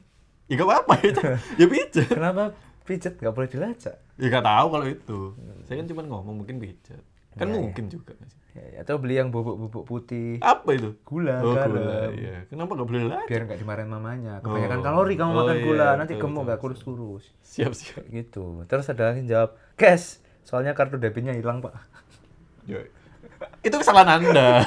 Ya 0.47 0.55
gak 0.55 0.67
apa-apa 0.67 0.95
ya. 1.01 1.13
ya 1.57 1.67
pijet. 1.67 2.09
Kenapa 2.09 2.53
pijet 2.83 3.15
nggak 3.17 3.31
boleh 3.31 3.47
dilacak? 3.47 3.97
Ya 4.17 4.27
gak 4.29 4.45
tahu 4.45 4.67
kalau 4.71 4.87
itu. 4.87 5.19
Saya 5.63 5.77
kan 5.79 5.87
cuma 5.87 6.03
ngomong 6.03 6.35
mungkin 6.39 6.57
pijet. 6.57 7.01
Kan 7.35 7.49
Ya, 7.49 7.55
ya. 7.55 7.61
mungkin 7.63 7.85
juga. 7.87 8.13
Mas. 8.17 8.35
Ya, 8.51 8.65
ya, 8.67 8.79
atau 8.81 8.99
beli 8.99 9.15
yang 9.15 9.29
bubuk-bubuk 9.29 9.85
putih, 9.85 10.41
Apa 10.41 10.75
itu? 10.75 10.97
gula, 11.05 11.39
Oh, 11.39 11.55
garam. 11.55 11.79
gula. 11.79 12.11
Iya. 12.11 12.49
Kenapa 12.49 12.75
gak 12.75 12.89
boleh 12.89 13.05
lagi? 13.07 13.29
biar 13.29 13.43
nggak 13.47 13.61
dimarahin 13.61 13.87
mamanya. 13.89 14.35
Kebanyakan 14.41 14.79
Oh. 14.79 14.83
kalori 14.83 15.15
kamu 15.15 15.31
Oh, 15.31 15.37
makan 15.39 15.55
iya, 15.55 15.63
gula, 15.63 15.89
nanti 15.95 16.13
betul, 16.13 16.23
gemuk 16.25 16.35
betul, 16.35 16.49
betul. 16.49 16.59
kurus-kurus. 16.59 17.25
Siap, 17.41 17.73
siap. 17.73 18.03
Gitu. 18.05 18.45
Terus 18.67 18.87
ada 18.89 19.03
lagi 19.07 19.19
yang 19.21 19.31
jawab, 19.31 19.51
cash. 19.75 20.19
Soalnya 20.43 20.73
kartu 20.73 20.97
debitnya 20.97 21.31
hilang 21.31 21.61
pak. 21.61 21.77
Ya. 22.65 22.83
Itu 23.69 23.77
kesalahan 23.77 24.19
Anda. 24.19 24.65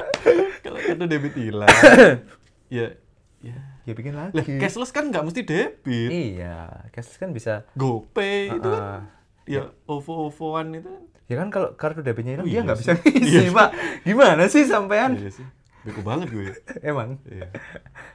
kalau 0.64 0.78
kartu 0.78 1.04
debit 1.04 1.34
hilang. 1.34 1.68
ya. 2.70 2.94
Ya. 3.40 3.58
Ya 3.84 3.92
bikin 3.92 4.14
lagi. 4.14 4.32
Lah, 4.32 4.44
cashless 4.58 4.88
kan 4.88 5.10
nggak 5.10 5.20
mesti 5.20 5.42
debit. 5.42 6.08
Iya, 6.08 6.88
cash 6.88 7.18
kan 7.18 7.30
bisa. 7.30 7.68
GoPay 7.74 8.48
itu 8.48 8.64
kan 8.64 8.80
Ah, 8.80 9.00
ya 9.44 9.68
OVO-OVOan 9.84 10.72
itu 10.74 10.88
kan. 10.88 11.02
ya 11.24 11.36
kan 11.36 11.48
kalau 11.48 11.68
kartu 11.74 12.00
debitnya 12.00 12.36
hilang 12.36 12.40
Oh, 12.40 12.48
dia 12.48 12.54
iya 12.54 12.60
nggak 12.64 12.78
sih. 12.78 12.84
bisa 12.86 12.92
ngisi 12.96 13.28
Iya 13.38 13.52
pak. 13.52 13.70
Gimana 14.02 14.42
sih 14.46 14.64
sampean? 14.64 15.18
Iya 15.18 15.30
sih. 15.30 15.44
Bego 15.82 16.00
banget 16.00 16.32
gue. 16.32 16.48
Emang. 16.80 17.20
Iya. 17.26 17.52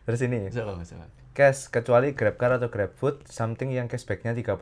Terus 0.03 0.19
ini, 0.23 0.49
Salah, 0.49 0.81
salah. 0.81 1.05
cash 1.31 1.69
kecuali 1.69 2.17
GrabCar 2.17 2.57
atau 2.57 2.67
GrabFood, 2.67 3.29
something 3.29 3.69
yang 3.69 3.85
cashbacknya 3.85 4.33
30%. 4.33 4.57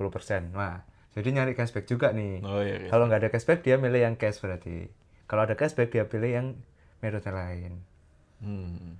Wah, 0.52 0.84
jadi 1.12 1.28
nyari 1.32 1.56
cashback 1.56 1.88
juga 1.88 2.12
nih. 2.12 2.44
Oh 2.44 2.60
iya. 2.60 2.84
iya. 2.84 2.90
Kalau 2.92 3.08
nggak 3.08 3.20
ada 3.22 3.30
cashback 3.32 3.64
dia 3.64 3.80
milih 3.80 4.04
yang 4.04 4.16
cash 4.16 4.38
berarti. 4.38 4.92
Kalau 5.28 5.44
ada 5.44 5.54
cashback 5.60 5.92
dia 5.92 6.08
pilih 6.08 6.32
yang 6.32 6.48
metode 7.04 7.30
lain. 7.30 7.84
Hmm. 8.40 8.96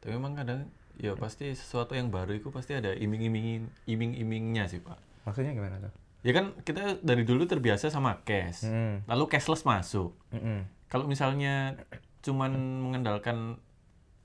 Tapi 0.00 0.16
memang 0.16 0.34
kadang 0.34 0.66
ya 0.98 1.14
pasti 1.14 1.52
sesuatu 1.54 1.94
yang 1.94 2.10
baru 2.10 2.34
itu 2.34 2.50
pasti 2.50 2.74
ada 2.74 2.90
iming-imingin 2.96 3.68
iming-imingnya 3.86 4.66
sih, 4.66 4.80
Pak. 4.80 4.98
Maksudnya 5.28 5.52
gimana 5.54 5.78
tuh? 5.78 5.92
Ya 6.26 6.34
kan 6.34 6.56
kita 6.66 6.98
dari 7.04 7.22
dulu 7.22 7.46
terbiasa 7.46 7.92
sama 7.92 8.24
cash. 8.26 8.66
Hmm. 8.66 9.04
Lalu 9.06 9.24
cashless 9.30 9.62
masuk. 9.62 10.16
Mm-mm. 10.34 10.66
Kalau 10.88 11.04
misalnya 11.04 11.76
cuman 12.24 12.50
mengandalkan 12.82 13.60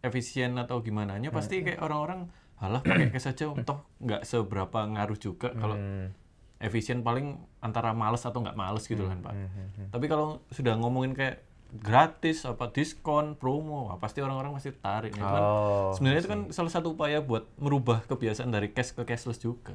efisien 0.03 0.57
atau 0.59 0.83
gimana 0.83 1.15
nya 1.15 1.31
pasti 1.31 1.63
kayak 1.63 1.79
orang-orang 1.79 2.27
halah 2.59 2.83
pakai 2.83 3.07
cash 3.12 3.31
aja 3.31 3.51
toh 3.63 3.79
nggak 4.03 4.27
seberapa 4.27 4.83
ngaruh 4.83 5.19
juga 5.19 5.55
kalau 5.55 5.79
Hmm. 5.79 6.12
Efisien 6.63 7.03
paling 7.03 7.36
antara 7.60 7.91
males 7.91 8.24
atau 8.24 8.39
nggak 8.39 8.55
males 8.55 8.88
gitu 8.88 9.03
kan 9.03 9.20
pak 9.20 9.36
Hmm. 9.36 9.91
tapi 9.91 10.08
kalau 10.08 10.39
sudah 10.50 10.74
ngomongin 10.74 11.12
kayak 11.12 11.43
gratis 11.74 12.46
apa 12.46 12.70
diskon 12.70 13.34
promo 13.34 13.89
wah, 13.89 13.98
pasti 13.98 14.22
orang-orang 14.22 14.53
pasti 14.53 14.70
tarik 14.72 15.17
Nah, 15.17 15.25
kan 15.25 15.41
Oh, 15.41 15.89
sebenarnya 15.91 16.22
itu 16.22 16.29
kan 16.29 16.41
salah 16.50 16.70
satu 16.70 16.93
upaya 16.93 17.17
buat 17.20 17.50
merubah 17.58 18.05
kebiasaan 18.05 18.48
dari 18.48 18.70
cash 18.70 18.93
ke 18.93 19.03
cashless 19.03 19.38
juga 19.38 19.74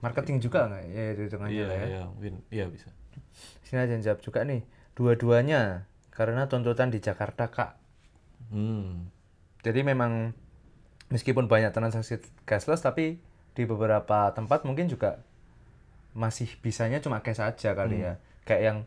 marketing 0.00 0.40
juga 0.40 0.66
nggak? 0.66 0.82
Ya 0.88 1.04
itu 1.12 1.20
hitungannya 1.28 1.52
iya 1.54 1.66
ya. 1.68 1.84
iya 1.86 2.02
mungkin 2.08 2.34
iya 2.50 2.64
bisa 2.66 2.88
Sini 3.62 3.78
aja 3.78 3.96
jawab 4.02 4.20
juga 4.20 4.42
nih. 4.42 4.60
Dua-duanya 4.92 5.84
karena 6.10 6.44
tuntutan 6.44 6.88
di 6.88 6.98
Jakarta 6.98 7.48
kak. 7.48 7.76
hmm 8.50 9.08
Jadi 9.62 9.80
memang 9.84 10.32
meskipun 11.08 11.46
banyak 11.46 11.70
transaksi 11.70 12.18
cashless 12.42 12.80
tapi 12.80 13.20
di 13.52 13.62
beberapa 13.62 14.32
tempat 14.32 14.64
mungkin 14.64 14.88
juga 14.88 15.20
masih 16.12 16.48
bisanya 16.60 16.98
cuma 16.98 17.20
cash 17.20 17.40
aja 17.40 17.72
kali 17.72 18.00
ya. 18.00 18.20
Kayak 18.44 18.62
yang 18.62 18.78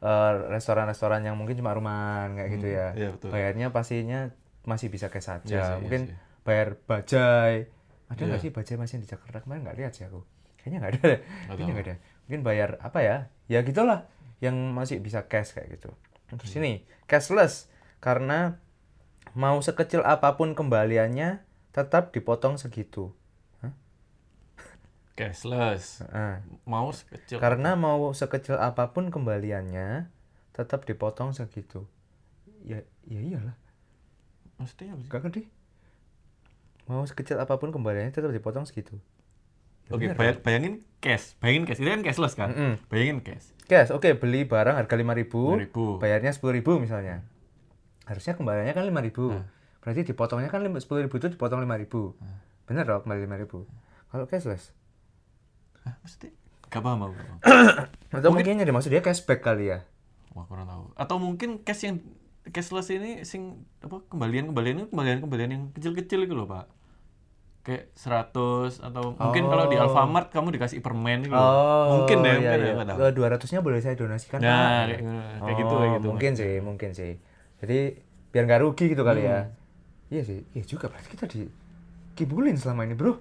eh, 0.00 0.32
restoran-restoran 0.50 1.22
yang 1.22 1.34
mungkin 1.34 1.56
cuma 1.56 1.72
rumahan 1.72 2.34
kayak 2.34 2.50
gitu 2.52 2.68
ya. 2.68 2.86
iya, 2.92 3.08
betul. 3.10 3.30
Bayarnya 3.30 3.66
pastinya 3.68 4.20
masih 4.64 4.88
bisa 4.88 5.08
cash 5.08 5.28
aja. 5.28 5.40
sih, 5.40 5.54
iya 5.54 5.76
mungkin 5.76 6.10
sih. 6.10 6.16
bayar 6.42 6.76
bajai. 6.84 7.68
Ada 8.04 8.20
nggak 8.20 8.36
Iya. 8.36 8.44
sih 8.44 8.52
bajai 8.52 8.76
masih 8.76 8.96
di 9.00 9.06
Jakarta 9.06 9.40
kemarin 9.40 9.64
nggak 9.64 9.76
lihat 9.76 9.92
sih 9.92 10.04
aku. 10.04 10.20
Kayaknya 10.58 10.78
nggak 10.78 10.92
ada. 10.92 11.00
deh. 11.04 11.20
Kayaknya 11.46 11.72
nggak 11.72 11.86
ada. 11.86 11.94
Mungkin 12.24 12.40
bayar 12.42 12.70
apa 12.80 12.98
ya? 13.00 13.16
Ya 13.46 13.60
gitulah 13.60 14.08
yang 14.40 14.56
masih 14.70 15.00
bisa 15.00 15.24
cash 15.24 15.52
kayak 15.52 15.72
gitu. 15.72 15.88
Terus 16.30 16.52
Iya. 16.52 16.60
ini 16.60 16.72
cashless 17.04 17.68
karena 17.98 18.60
mau 19.32 19.56
sekecil 19.58 20.00
apa 20.00 20.34
pun 20.34 20.52
kembaliannya 20.52 21.40
tetap 21.70 22.12
dipotong 22.12 22.54
segitu. 22.54 23.12
Cashless 25.14 26.02
Heeh. 26.02 26.42
mau 26.64 26.90
sekecil 26.90 27.38
Karena 27.38 27.74
mau 27.74 28.10
sekecil 28.10 28.54
apa 28.56 28.90
pun 28.90 29.08
kembaliannya 29.08 30.10
tetap 30.50 30.82
dipotong 30.82 31.30
segitu. 31.30 31.82
Ya, 32.62 32.78
ya 33.02 33.20
iyalah. 33.20 33.58
Maksudnya 34.54 34.94
apa 34.94 35.02
sih? 35.02 35.10
Gak 35.10 35.20
ngerti. 35.20 35.42
Mau 36.84 37.02
sekecil 37.02 37.36
apa 37.36 37.56
pun 37.56 37.70
kembaliannya 37.70 38.10
tetap 38.10 38.30
dipotong 38.30 38.62
segitu. 38.62 38.94
Ya 39.84 39.92
Oke, 39.92 40.14
bayang- 40.14 40.40
bayangin 40.40 40.74
cash. 40.98 41.34
Bayangin 41.38 41.64
cash. 41.64 41.76
Itu 41.76 41.88
kan 41.88 42.00
cashless 42.02 42.34
kan? 42.34 42.48
Mm-mm. 42.50 42.72
Bayangin 42.86 43.18
cash. 43.20 43.50
Cash, 43.64 43.90
oke 43.90 44.14
beli 44.14 44.44
barang 44.44 44.76
harga 44.76 44.94
5000 44.94 45.58
5.000. 45.68 45.98
bayarnya 45.98 46.32
10000 46.32 46.78
misalnya. 46.78 47.24
Harusnya 48.04 48.34
kembaliannya 48.34 48.72
kan 48.72 48.84
5000 48.84 49.32
Nah. 49.32 49.44
Berarti 49.80 50.00
dipotongnya 50.04 50.48
kan 50.48 50.62
10000 50.62 50.78
itu 51.10 51.28
dipotong 51.30 51.60
5000 51.60 52.14
Nah. 52.16 52.38
Bener 52.64 52.84
dong 52.84 53.02
kembali 53.02 53.20
5000 53.26 53.66
Kalau 54.08 54.24
cashless. 54.24 54.70
Hah, 55.84 55.94
mesti 56.00 56.32
gak 56.68 56.82
paham 56.82 57.06
aku. 57.06 57.14
Atau 58.18 58.30
mungkin 58.32 58.58
yang 58.58 58.66
dimaksud 58.66 58.90
dia 58.90 59.04
cashback 59.04 59.44
kali 59.44 59.70
ya. 59.70 59.84
Wah, 60.34 60.44
kurang 60.48 60.66
tahu. 60.66 60.84
Atau 60.98 61.16
mungkin 61.22 61.62
cash 61.62 61.86
yang 61.86 62.02
cashless 62.50 62.92
ini 62.92 63.24
sing 63.24 63.64
apa 63.80 64.04
kembalian-kembalian 64.10 64.84
itu 64.84 64.88
kembalian-kembalian 64.92 65.50
yang 65.54 65.62
kecil-kecil 65.72 66.26
itu 66.26 66.34
loh, 66.34 66.44
Pak. 66.44 66.66
Kayak 67.64 67.96
100 67.96 68.76
atau 68.84 69.16
mungkin 69.16 69.44
kalau 69.48 69.64
di 69.72 69.76
Oh. 69.80 69.88
Alfamart 69.88 70.28
kamu 70.28 70.52
dikasih 70.60 70.84
permen 70.84 71.24
gitu. 71.24 71.32
loh. 71.32 72.04
mungkin 72.04 72.20
deh, 72.20 72.36
iya, 72.36 72.36
mungkin 72.36 72.60
iya. 72.60 72.72
ya, 72.76 72.84
tahu. 72.84 72.98
Dua 73.16 73.26
ratusnya 73.32 73.60
boleh 73.64 73.80
saya 73.80 73.96
donasikan 73.96 74.44
Nah, 74.44 74.84
kayak, 74.84 75.00
kayak 75.40 75.56
gitu 75.64 75.74
kayak 75.80 75.92
gitu. 75.96 76.06
Mungkin 76.12 76.32
sih, 76.36 76.54
mungkin 76.60 76.90
sih. 76.92 77.12
Jadi 77.64 77.78
biar 78.28 78.44
nggak 78.44 78.60
rugi 78.60 78.84
gitu 78.92 79.00
kali 79.00 79.24
ya. 79.24 79.48
Hmm. 79.48 80.12
Iya 80.12 80.22
sih, 80.28 80.40
iya 80.52 80.64
juga 80.68 80.92
berarti 80.92 81.08
kita 81.08 81.24
dikibulin 81.24 82.60
selama 82.60 82.84
ini 82.84 82.92
bro. 82.92 83.16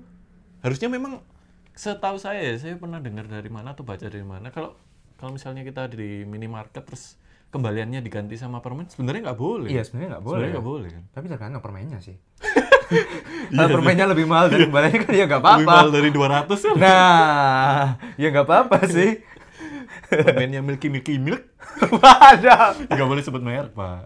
Harusnya 0.60 0.92
memang 0.92 1.24
setahu 1.74 2.18
saya, 2.22 2.42
ya, 2.42 2.54
saya 2.58 2.78
pernah 2.78 3.02
dengar 3.02 3.26
dari 3.26 3.50
mana 3.50 3.74
atau 3.74 3.82
baca 3.82 4.06
dari 4.06 4.26
mana 4.26 4.54
kalau 4.54 4.78
kalau 5.18 5.34
misalnya 5.34 5.66
kita 5.66 5.90
di 5.90 6.28
minimarket 6.28 6.84
terus 6.86 7.18
kembaliannya 7.54 8.02
diganti 8.02 8.34
sama 8.34 8.66
permen 8.66 8.90
sebenarnya 8.90 9.30
nggak 9.30 9.40
boleh. 9.40 9.70
Iya 9.70 9.82
sebenarnya 9.86 10.18
nggak 10.18 10.26
boleh. 10.26 10.34
Sebenarnya 10.34 10.54
nggak 10.58 10.68
boleh 10.68 10.90
kan. 10.90 11.04
Tapi 11.14 11.26
tergantung 11.30 11.64
permennya 11.64 12.00
sih. 12.02 12.18
Kalau 13.54 13.70
permennya 13.70 14.06
lebih 14.10 14.26
mahal 14.26 14.50
dari 14.50 14.66
kembaliannya 14.70 15.00
kan 15.06 15.14
ya 15.14 15.26
nggak 15.30 15.42
Iya 15.42 15.54
Lebih 15.54 15.68
mahal 15.70 15.88
apa-apa. 15.90 15.98
dari 15.98 16.10
200 16.10 16.50
kan. 16.50 16.76
Nah, 16.82 17.82
ya 18.18 18.28
nggak 18.34 18.46
apa-apa 18.50 18.78
sih. 18.90 19.12
Permennya 20.10 20.62
Milky 20.62 20.88
Milky 20.88 21.18
Milk 21.18 21.42
Waduh. 22.04 22.86
nggak 22.86 23.08
boleh 23.08 23.24
sebut 23.24 23.40
merek, 23.40 23.72
Pak. 23.72 24.06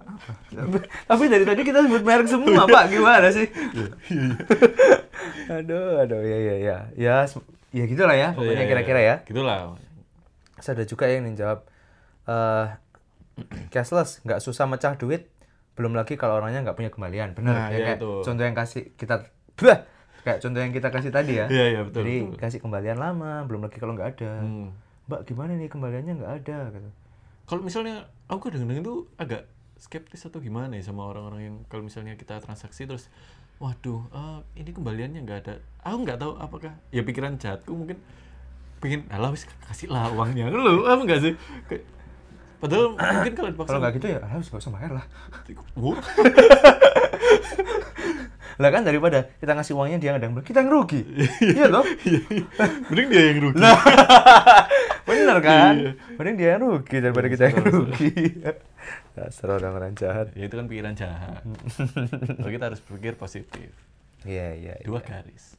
Tapi 1.05 1.23
dari 1.27 1.43
tadi 1.43 1.61
kita 1.61 1.83
sebut 1.83 2.01
merek 2.01 2.27
semua, 2.27 2.63
Pak. 2.65 2.83
Gimana 2.87 3.27
sih? 3.27 3.47
Iya, 3.49 3.91
aduh, 5.49 6.01
aduh, 6.01 6.21
ya, 6.21 6.37
ya, 6.37 6.55
ya. 6.57 6.77
Ya, 6.93 7.15
ya 7.71 7.83
gitulah 7.85 8.13
ya, 8.13 8.31
pokoknya 8.33 8.63
Iya, 8.63 8.69
kira-kira 8.69 8.99
iya. 8.99 9.15
ya. 9.19 9.25
Gitulah. 9.25 9.75
Terus 10.55 10.67
ada 10.69 10.83
juga 10.83 11.05
yang 11.07 11.25
menjawab 11.25 11.65
eh 12.25 12.65
cashless, 13.69 14.19
nggak 14.23 14.39
susah 14.39 14.65
mecah 14.65 14.95
duit, 14.95 15.29
belum 15.73 15.93
lagi 15.93 16.15
kalau 16.15 16.39
orangnya 16.39 16.63
nggak 16.63 16.77
punya 16.77 16.89
kembalian. 16.89 17.31
Benar, 17.33 17.53
Nah, 17.53 17.67
ya, 17.69 17.77
iya 17.77 17.85
kayak 17.85 17.99
itu. 17.99 18.11
contoh 18.23 18.43
yang 18.43 18.55
kasih 18.55 18.83
kita, 18.95 19.15
Bah! 19.57 19.79
kayak 20.23 20.39
contoh 20.41 20.59
yang 20.59 20.73
kita 20.73 20.89
kasih 20.89 21.11
tadi 21.11 21.33
ya. 21.37 21.45
Iya, 21.47 21.65
iya, 21.69 21.81
betul, 21.85 22.03
Jadi 22.03 22.15
betul. 22.25 22.39
kasih 22.39 22.59
kembalian 22.59 22.97
lama, 22.97 23.45
belum 23.45 23.61
lagi 23.63 23.77
kalau 23.77 23.93
nggak 23.93 24.09
ada. 24.17 24.31
Hmm. 24.41 24.69
Mbak 25.07 25.21
gimana 25.23 25.55
nih 25.55 25.71
kembaliannya? 25.71 26.13
Nggak 26.19 26.33
ada 26.43 26.57
gitu. 26.75 26.89
Kalau 27.47 27.61
misalnya 27.63 28.11
aku 28.27 28.51
kadang-kadang 28.51 28.83
itu 28.83 28.95
agak 29.15 29.47
skeptis 29.79 30.27
atau 30.27 30.43
gimana 30.43 30.75
ya 30.75 30.83
sama 30.83 31.07
orang-orang 31.07 31.41
yang 31.47 31.55
kalau 31.71 31.85
misalnya 31.85 32.19
kita 32.19 32.43
transaksi 32.43 32.89
terus 32.89 33.07
waduh 33.61 34.03
eh, 34.11 34.39
ini 34.59 34.75
kembaliannya 34.75 35.23
nggak 35.23 35.39
ada. 35.47 35.55
Aku 35.87 36.03
nggak 36.03 36.19
tahu 36.19 36.35
apakah 36.35 36.75
ya 36.91 37.01
pikiran 37.07 37.39
jahatku 37.39 37.71
mungkin 37.71 37.97
pengen 38.83 39.07
alah 39.09 39.31
wis 39.31 39.47
kasih 39.65 39.87
lah 39.87 40.11
uangnya. 40.11 40.51
Lu 40.51 40.83
apa 40.83 41.01
enggak 41.01 41.21
sih? 41.23 41.33
Padahal 42.57 42.97
mungkin 42.97 43.33
kalau 43.37 43.49
dipaksa 43.53 43.69
Kalau 43.71 43.81
nggak 43.85 43.93
gitu 44.01 44.07
ya 44.11 44.19
harus 44.27 44.45
nggak 44.51 44.61
usah 44.65 44.73
bayar 44.75 44.91
lah. 44.99 45.05
Lah 48.61 48.69
kan 48.73 48.81
daripada 48.81 49.29
kita 49.37 49.53
ngasih 49.53 49.77
uangnya 49.77 50.01
dia 50.01 50.17
nggak 50.17 50.41
kita 50.41 50.65
yang 50.65 50.71
rugi. 50.73 51.01
iya 51.57 51.69
loh. 51.69 51.85
mending 52.89 53.07
dia 53.13 53.23
yang 53.29 53.39
rugi 53.45 53.61
Nah, 53.61 53.77
bener 55.05 55.37
kan? 55.45 55.73
Iya. 55.77 55.91
Mending 56.17 56.35
dia 56.41 56.49
yang 56.57 56.61
rugi 56.65 56.97
daripada 56.97 57.27
kita 57.29 57.43
yang 57.53 57.57
rugi. 57.61 58.11
Dasar 59.13 59.61
orang-orang 59.61 59.93
jahat. 59.93 60.33
ya 60.33 60.45
itu 60.45 60.55
kan 60.55 60.69
pikiran 60.69 60.93
jahat 60.93 61.41
Kalau 62.37 62.51
kita 62.53 62.65
harus 62.69 62.79
berpikir 62.85 63.17
positif 63.17 63.73
Iya, 64.25 64.53
iya. 64.57 64.73
dua 64.85 65.01
iya. 65.01 65.09
garis 65.09 65.57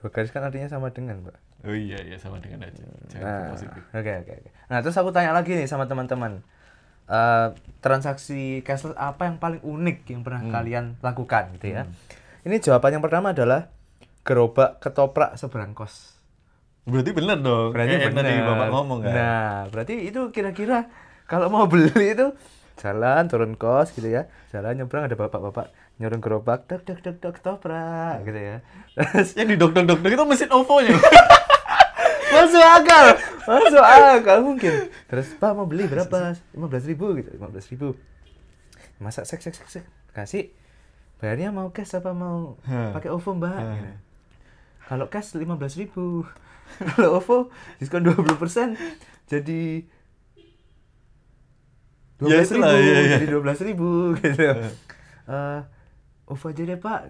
Dua 0.00 0.10
garis 0.12 0.30
kan 0.32 0.44
artinya 0.44 0.68
sama 0.68 0.92
dengan, 0.92 1.24
Mbak. 1.24 1.36
Oh 1.64 1.72
iya 1.72 1.96
iya 2.04 2.20
sama 2.20 2.36
dengan 2.44 2.68
aja. 2.68 2.84
Jangan 3.08 3.24
Nah, 3.24 4.00
oke 4.04 4.12
oke. 4.20 4.50
Nah, 4.68 4.78
terus 4.84 4.96
aku 5.00 5.08
tanya 5.16 5.32
lagi 5.32 5.56
nih 5.56 5.64
sama 5.64 5.88
teman-teman. 5.88 6.44
Eh, 7.04 7.48
transaksi 7.78 8.64
cashless 8.64 8.96
apa 8.96 9.28
yang 9.28 9.36
paling 9.36 9.60
unik 9.60 10.08
yang 10.08 10.24
pernah 10.24 10.40
Hmm. 10.40 10.48
kalian 10.50 10.84
lakukan 10.98 11.52
gitu 11.54 11.76
ya? 11.76 11.84
Ini 12.42 12.56
jawaban 12.58 12.96
yang 12.96 13.04
pertama 13.04 13.36
adalah 13.36 13.68
gerobak 14.24 14.80
ketoprak 14.80 15.36
seberang 15.36 15.76
kos. 15.76 16.16
Berarti 16.84 17.12
bener 17.12 17.40
dong. 17.40 17.76
Berarti 17.76 17.92
Kayak 17.92 18.04
yang 18.08 18.16
tadi 18.16 18.32
benar. 18.34 18.48
Bapak 18.50 18.68
ngomong 18.70 18.98
kan. 19.04 19.12
Nah, 19.12 19.52
berarti 19.68 19.94
itu 20.00 20.20
kira-kira 20.30 20.88
kalau 21.24 21.48
mau 21.48 21.68
beli 21.68 21.92
itu 21.92 22.32
jalan 22.74 23.28
turun 23.28 23.52
kos 23.52 23.92
gitu 23.92 24.08
ya. 24.08 24.24
Jalan 24.48 24.80
nyebrang 24.80 25.04
ada 25.04 25.12
bapak-bapak 25.14 25.68
nyorong 25.96 26.20
gerobak 26.20 26.64
dok 26.64 26.82
dok 26.82 27.00
dok 27.00 27.16
dok 27.20 27.32
ketoprak 27.36 28.24
gitu 28.24 28.40
ya. 28.40 28.56
Terus 28.96 29.36
Yang 29.36 29.48
di 29.52 29.56
dok 29.56 29.72
dok 29.72 29.84
dok 29.86 29.98
dok 30.00 30.08
itu 30.10 30.24
mesin 30.24 30.48
OVO-nya. 30.48 30.96
masuk 32.34 32.64
akal 32.64 33.06
masuk 33.46 33.84
akal 34.18 34.38
mungkin. 34.42 34.88
Terus 35.08 35.28
pak 35.36 35.52
mau 35.52 35.68
beli 35.68 35.84
berapa? 35.86 36.36
Lima 36.56 36.66
belas 36.66 36.84
ribu 36.88 37.12
gitu. 37.18 37.30
Lima 37.34 37.48
belas 37.48 37.66
ribu. 37.68 37.94
Masa 38.98 39.22
sek 39.28 39.40
sek 39.44 39.54
sek 39.54 39.68
sek. 39.68 39.84
Kasih. 40.14 40.50
Bayarnya 41.18 41.54
mau 41.54 41.70
cash 41.70 41.96
apa 41.96 42.10
mau 42.12 42.58
pakai 42.66 43.10
OVO 43.12 43.30
mbak? 43.38 43.54
Hmm. 43.56 43.74
Gitu. 43.76 43.92
kalau 44.84 45.06
cash 45.08 45.32
lima 45.36 45.56
belas 45.56 45.74
ribu. 45.80 46.24
Kalau 46.96 47.20
OVO 47.20 47.52
diskon 47.76 48.02
20% 48.08 48.72
jadi 49.28 49.84
dua 52.16 52.28
Ya 52.32 52.36
belas 52.40 52.50
ribu 52.50 52.64
iya, 52.64 52.80
iya. 52.80 53.10
jadi 53.20 53.26
dua 53.28 53.40
belas 53.44 53.60
ribu 53.60 53.90
gitu. 54.16 54.42
Eh, 55.28 55.60
OVO 56.24 56.46
aja 56.50 56.62
deh 56.64 56.78
pak. 56.80 57.00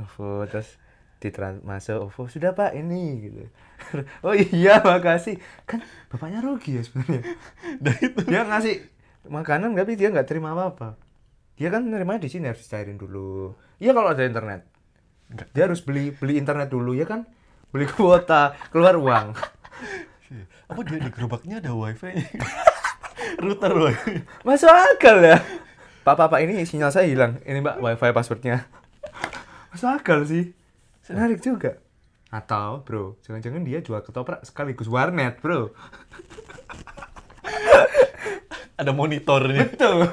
OVO 0.00 0.48
terus 0.48 0.80
ditrans 1.20 1.60
masuk 1.60 2.08
OVO 2.08 2.32
sudah 2.32 2.56
pak 2.56 2.72
ini 2.72 3.28
gitu. 3.28 3.44
Oh 4.26 4.32
iya 4.32 4.80
makasih. 4.80 5.36
Kan 5.68 5.84
bapaknya 6.08 6.40
rugi 6.40 6.80
ya 6.80 6.82
sebenarnya. 6.84 7.22
Itu. 8.06 8.20
Dia 8.28 8.44
ngasih 8.48 8.80
makanan 9.28 9.76
tapi 9.76 10.00
dia 10.00 10.08
nggak 10.08 10.28
terima 10.28 10.56
apa 10.56 10.64
apa 10.72 10.88
dia 11.60 11.68
kan 11.68 11.84
nerimanya 11.84 12.24
di 12.24 12.32
sini 12.32 12.48
harus 12.48 12.64
cairin 12.64 12.96
dulu. 12.96 13.52
Iya 13.76 13.92
kalau 13.92 14.16
ada 14.16 14.24
internet. 14.24 14.64
Dia 15.52 15.68
harus 15.68 15.84
beli 15.84 16.08
beli 16.08 16.40
internet 16.40 16.72
dulu 16.72 16.96
ya 16.96 17.04
kan? 17.04 17.28
Beli 17.68 17.84
kuota 17.84 18.56
keluar 18.72 18.96
uang. 18.96 19.36
Apa 20.72 20.80
dia 20.86 21.02
di 21.02 21.10
gerobaknya 21.12 21.60
ada 21.60 21.76
wifi-nya? 21.76 22.24
Router 23.42 23.74
wifi. 23.76 24.22
masuk 24.46 24.70
akal 24.70 25.20
ya? 25.20 25.42
Pak 26.06 26.14
pak 26.16 26.32
pak 26.32 26.40
ini 26.40 26.64
sinyal 26.64 26.94
saya 26.94 27.10
hilang. 27.10 27.42
Ini 27.44 27.60
mbak 27.60 27.76
wifi 27.82 28.08
passwordnya. 28.14 28.64
Masuk 29.74 29.90
akal 29.90 30.24
sih 30.24 30.56
menarik 31.10 31.40
juga 31.42 31.82
atau 32.30 32.86
bro 32.86 33.18
jangan-jangan 33.26 33.66
dia 33.66 33.82
jual 33.82 33.98
ketoprak 34.00 34.46
sekaligus 34.46 34.86
warnet 34.86 35.42
bro 35.42 35.74
Ada 38.80 38.96
monitornya. 38.96 39.68
betul 39.68 40.08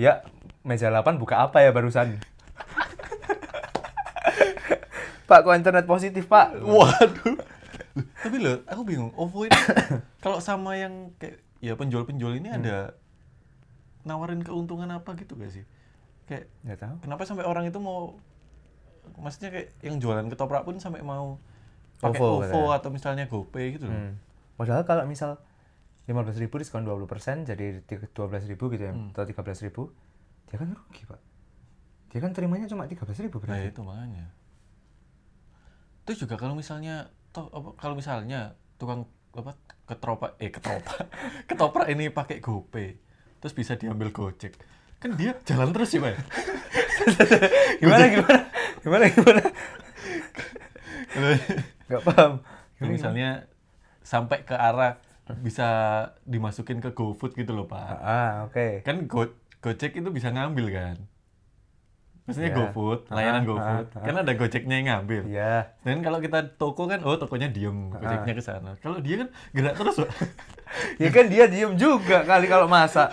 ya 0.00 0.24
meja 0.64 0.88
8 0.88 1.20
buka 1.20 1.44
apa 1.44 1.60
ya 1.60 1.68
barusan 1.68 2.16
pak 5.26 5.38
kok 5.42 5.56
internet 5.56 5.84
positif 5.84 6.24
pak 6.24 6.56
Waduh. 6.60 7.36
Tapi 7.92 8.40
loh, 8.40 8.64
aku 8.64 8.88
bingung. 8.88 9.12
OVO 9.12 9.44
ini 9.44 9.58
kalau 10.24 10.40
sama 10.40 10.80
yang 10.80 11.12
kayak 11.20 11.44
ya 11.60 11.76
penjual-penjual 11.76 12.32
ini 12.32 12.48
ada 12.48 12.96
nawarin 14.08 14.40
keuntungan 14.40 14.88
apa 14.88 15.12
gitu 15.20 15.36
gak 15.36 15.52
sih? 15.52 15.68
Kayak 16.24 16.48
nggak 16.64 16.78
tahu 16.80 16.94
kenapa 17.04 17.22
sampai 17.28 17.44
orang 17.44 17.68
itu 17.68 17.76
mau 17.76 18.16
maksudnya 19.16 19.50
kayak 19.50 19.68
yang 19.82 19.96
jualan 19.98 20.26
ketoprak 20.26 20.62
pun 20.62 20.78
sampai 20.78 21.00
mau 21.00 21.38
pakai 21.98 22.18
OVO 22.18 22.42
OVO, 22.42 22.62
atau 22.70 22.90
misalnya 22.90 23.26
GoPay 23.26 23.76
gitu 23.76 23.86
loh. 23.86 23.94
Hmm. 23.94 24.14
Padahal 24.54 24.82
kalau 24.82 25.04
misal 25.04 25.38
15.000 26.04 26.42
ribu 26.42 26.58
diskon 26.58 26.82
20% 26.82 27.46
jadi 27.46 27.82
12.000 27.86 28.10
ribu 28.48 28.64
gitu 28.70 28.82
ya, 28.82 28.92
Hmm. 28.92 29.14
atau 29.14 29.22
13.000 29.22 29.70
ribu, 29.70 29.82
dia 30.46 30.56
kan 30.56 30.68
rugi 30.70 31.02
pak. 31.06 31.20
Dia 32.10 32.20
kan 32.20 32.30
terimanya 32.30 32.66
cuma 32.66 32.84
13.000 32.84 33.22
ribu 33.22 33.38
Nah 33.38 33.54
berarti. 33.54 33.70
itu 33.70 33.80
makanya. 33.80 34.26
Itu 36.02 36.26
juga 36.26 36.34
kalau 36.34 36.52
misalnya 36.52 37.06
toh 37.30 37.46
apa, 37.48 37.70
kalau 37.78 37.94
misalnya 37.94 38.58
tukang 38.76 39.06
apa 39.32 39.56
ketoprak 39.86 40.36
eh 40.36 40.50
ketoprak 40.50 41.08
ketoprak 41.48 41.86
ini 41.88 42.10
pakai 42.10 42.42
GoPay 42.42 42.88
terus 43.38 43.54
bisa 43.54 43.74
diambil 43.74 44.10
Gojek. 44.10 44.58
Kan 44.98 45.14
dia 45.14 45.34
jalan 45.42 45.70
terus 45.70 45.90
sih, 45.90 45.98
Pak. 45.98 46.14
Gimana 47.82 48.04
gimana? 48.06 48.38
Gimana 48.82 49.04
gimana? 49.08 49.42
Kalau 51.12 51.30
Gak 51.86 52.02
paham. 52.08 52.32
kalau 52.78 52.90
misalnya 52.90 53.46
sampai 54.02 54.42
ke 54.42 54.56
arah 54.58 54.98
bisa 55.40 55.68
dimasukin 56.26 56.82
ke 56.82 56.90
GoFood 56.90 57.38
gitu 57.38 57.54
loh, 57.54 57.70
Pak. 57.70 57.94
Ah, 58.02 58.32
oke. 58.50 58.82
Kan 58.82 59.06
Go 59.06 59.30
Gojek 59.62 59.94
itu 59.94 60.10
bisa 60.10 60.34
ngambil 60.34 60.66
kan. 60.74 60.96
Maksudnya 62.22 62.50
Ya. 62.50 62.56
GoFood, 62.56 63.00
layanan 63.10 63.42
Ah, 63.42 63.46
GoFood. 63.46 63.86
ah, 63.88 63.98
ah. 63.98 64.04
Kan 64.06 64.14
ada 64.16 64.32
Gojeknya 64.32 64.74
yang 64.78 64.86
ngambil. 64.88 65.22
Iya. 65.26 65.74
Dan 65.82 66.00
kalau 66.00 66.18
kita 66.18 66.38
toko 66.54 66.86
kan, 66.86 67.02
oh 67.02 67.18
tokonya 67.18 67.48
diem, 67.48 67.90
gojeknya 67.90 68.32
ke 68.32 68.40
sana. 68.40 68.78
Kalau 68.78 68.98
dia 68.98 69.20
kan 69.20 69.28
gerak 69.50 69.74
terus, 69.74 69.96
Pak. 69.98 70.10
Ya 70.96 71.10
kan 71.10 71.28
dia 71.28 71.44
diem 71.44 71.74
juga 71.74 72.22
kali 72.22 72.46
kalau 72.46 72.64
masak. 72.64 73.12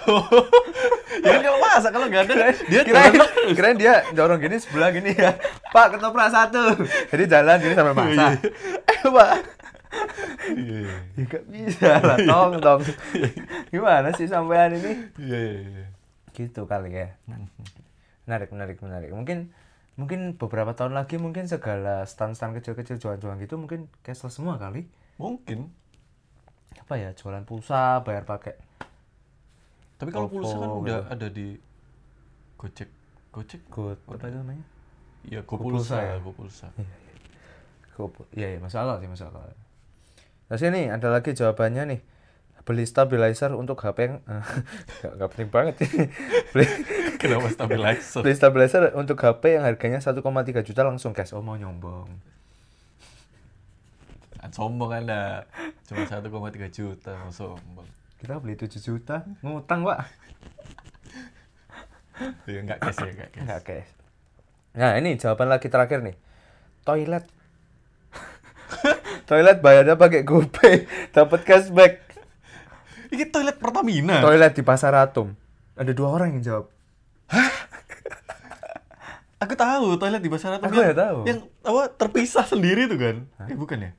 ya 1.26 1.30
kan 1.30 1.42
kalau 1.42 1.60
masak 1.60 1.92
kalau 1.92 2.08
nggak 2.08 2.24
ada, 2.24 2.36
dia 2.64 2.82
kirain, 2.82 3.12
jalan 3.12 3.28
kirain 3.52 3.76
dia 3.76 3.94
dorong 4.14 4.40
gini 4.40 4.56
sebelah 4.56 4.90
gini 4.90 5.12
ya. 5.12 5.36
Pak 5.68 5.92
ketoprak 5.92 6.30
satu. 6.30 6.72
Jadi 7.12 7.24
jalan 7.26 7.60
gini 7.60 7.74
sambil 7.74 7.92
masak. 7.94 8.40
Eh 8.86 9.02
pak. 9.06 9.32
Iya, 10.50 10.80
Ya 11.18 11.24
gak 11.26 11.44
bisa 11.50 11.92
lah, 12.00 12.18
tong 12.22 12.62
tong. 12.62 12.82
Gimana 13.68 14.14
sih 14.14 14.26
sampean 14.26 14.72
ini? 14.72 14.92
iya, 15.18 15.40
iya, 15.42 15.60
iya. 15.60 15.86
gitu 16.32 16.64
kali 16.64 16.94
ya 16.94 17.12
menarik 18.30 18.54
menarik 18.54 18.78
menarik 18.80 19.10
mungkin 19.10 19.50
mungkin 19.98 20.38
beberapa 20.38 20.78
tahun 20.78 20.94
lagi 20.94 21.18
mungkin 21.18 21.50
segala 21.50 22.06
stand-stand 22.06 22.54
kecil-kecil 22.62 23.02
jualan-jualan 23.02 23.42
gitu 23.42 23.58
mungkin 23.58 23.90
cashless 24.06 24.38
semua 24.38 24.62
kali 24.62 24.86
Mungkin. 25.18 25.74
apa 26.80 26.94
ya 26.96 27.10
jualan 27.12 27.42
pulsa 27.44 28.06
bayar 28.06 28.24
pakai 28.24 28.54
Tapi 30.00 30.10
kalau 30.14 30.30
pulsa 30.32 30.56
kan 30.56 30.70
Oppo 30.72 30.80
udah 30.86 31.00
gitu. 31.04 31.12
ada 31.12 31.28
di 31.28 31.48
Gojek. 32.56 32.90
Gojek? 33.34 33.62
good 33.68 33.98
apa 34.08 34.30
itu 34.30 34.38
namanya 34.38 34.66
Iya, 35.20 35.44
GoPulsa 35.44 35.68
GoPulsa, 35.68 35.96
ya? 36.00 36.16
GoPulsa. 36.24 36.68
Go, 38.00 38.08
iya 38.32 38.56
iya 38.56 38.60
masuk 38.64 38.80
akal 38.80 39.04
sih 39.04 39.10
masuk 39.12 39.28
akal 39.28 39.44
terus 40.48 40.64
ini 40.64 40.88
ada 40.88 41.12
lagi 41.12 41.36
jawabannya 41.36 41.84
nih 41.92 42.00
beli 42.70 42.86
stabilizer 42.86 43.50
untuk 43.58 43.82
HP 43.82 43.98
yang 44.06 44.16
nggak 45.02 45.12
nggak 45.18 45.30
penting 45.34 45.50
banget 45.50 45.76
beli 46.54 46.66
Kenapa 47.18 47.50
stabilizer? 47.50 48.22
beli 48.22 48.36
stabilizer 48.38 48.94
untuk 48.94 49.18
HP 49.18 49.58
yang 49.58 49.66
harganya 49.66 49.98
1,3 49.98 50.22
juta 50.62 50.82
langsung 50.86 51.18
cash 51.18 51.34
oh 51.34 51.42
mau 51.42 51.58
nyombong 51.58 52.06
Kan 54.40 54.56
sombong 54.56 55.04
Anda. 55.04 55.44
Cuma 55.84 56.08
1,3 56.08 56.24
juta, 56.72 57.12
mau 57.12 57.28
sombong. 57.28 57.84
kita 58.24 58.40
beli 58.40 58.56
7 58.56 58.80
juta 58.80 59.28
ngutang 59.44 59.84
pak 59.84 60.00
Ya 62.48 62.60
enggak 62.64 62.80
cash 62.84 63.00
ya, 63.04 63.12
enggak 63.16 63.30
cash. 63.32 63.44
Enggak, 63.44 63.60
guys. 63.64 63.90
Nah, 64.76 64.92
ini 65.00 65.16
jawaban 65.16 65.48
lagi 65.48 65.68
terakhir 65.72 66.04
nih. 66.04 66.16
Toilet. 66.84 67.24
Toilet 69.30 69.60
bayarnya 69.64 69.96
pakai 69.96 70.28
GoPay, 70.28 70.76
dapat 71.16 71.48
cashback. 71.48 72.09
Ini 73.10 73.26
toilet 73.34 73.58
Pertamina. 73.58 74.22
Toilet 74.22 74.54
di 74.54 74.64
Pasar 74.64 74.94
Atom. 74.94 75.34
Ada 75.74 75.92
dua 75.96 76.10
orang 76.14 76.38
yang 76.38 76.44
jawab. 76.44 76.66
Aku 79.40 79.56
tahu 79.56 79.96
toilet 79.96 80.20
di 80.20 80.28
Basara 80.28 80.60
Aku 80.60 80.76
ya 80.76 80.92
tahu. 80.92 81.24
Yang 81.24 81.48
apa 81.64 81.84
terpisah 81.96 82.44
sendiri 82.44 82.92
tuh 82.92 83.00
kan? 83.00 83.18
Eh 83.48 83.56
bukan 83.56 83.80
ya? 83.80 83.92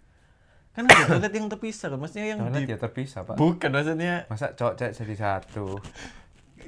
Kan 0.77 0.85
ada 0.85 1.17
toilet 1.17 1.33
yang 1.33 1.49
terpisah 1.49 1.89
kan? 1.89 1.99
Maksudnya 1.99 2.27
yang 2.37 2.39
Toilet 2.45 2.69
di 2.69 2.73
ya 2.77 2.79
terpisah, 2.79 3.21
Pak. 3.25 3.41
Bukan 3.41 3.71
maksudnya 3.73 4.29
Masa 4.29 4.53
cowok 4.53 4.75
cewek 4.77 4.93
jadi 4.95 5.17
satu? 5.17 5.81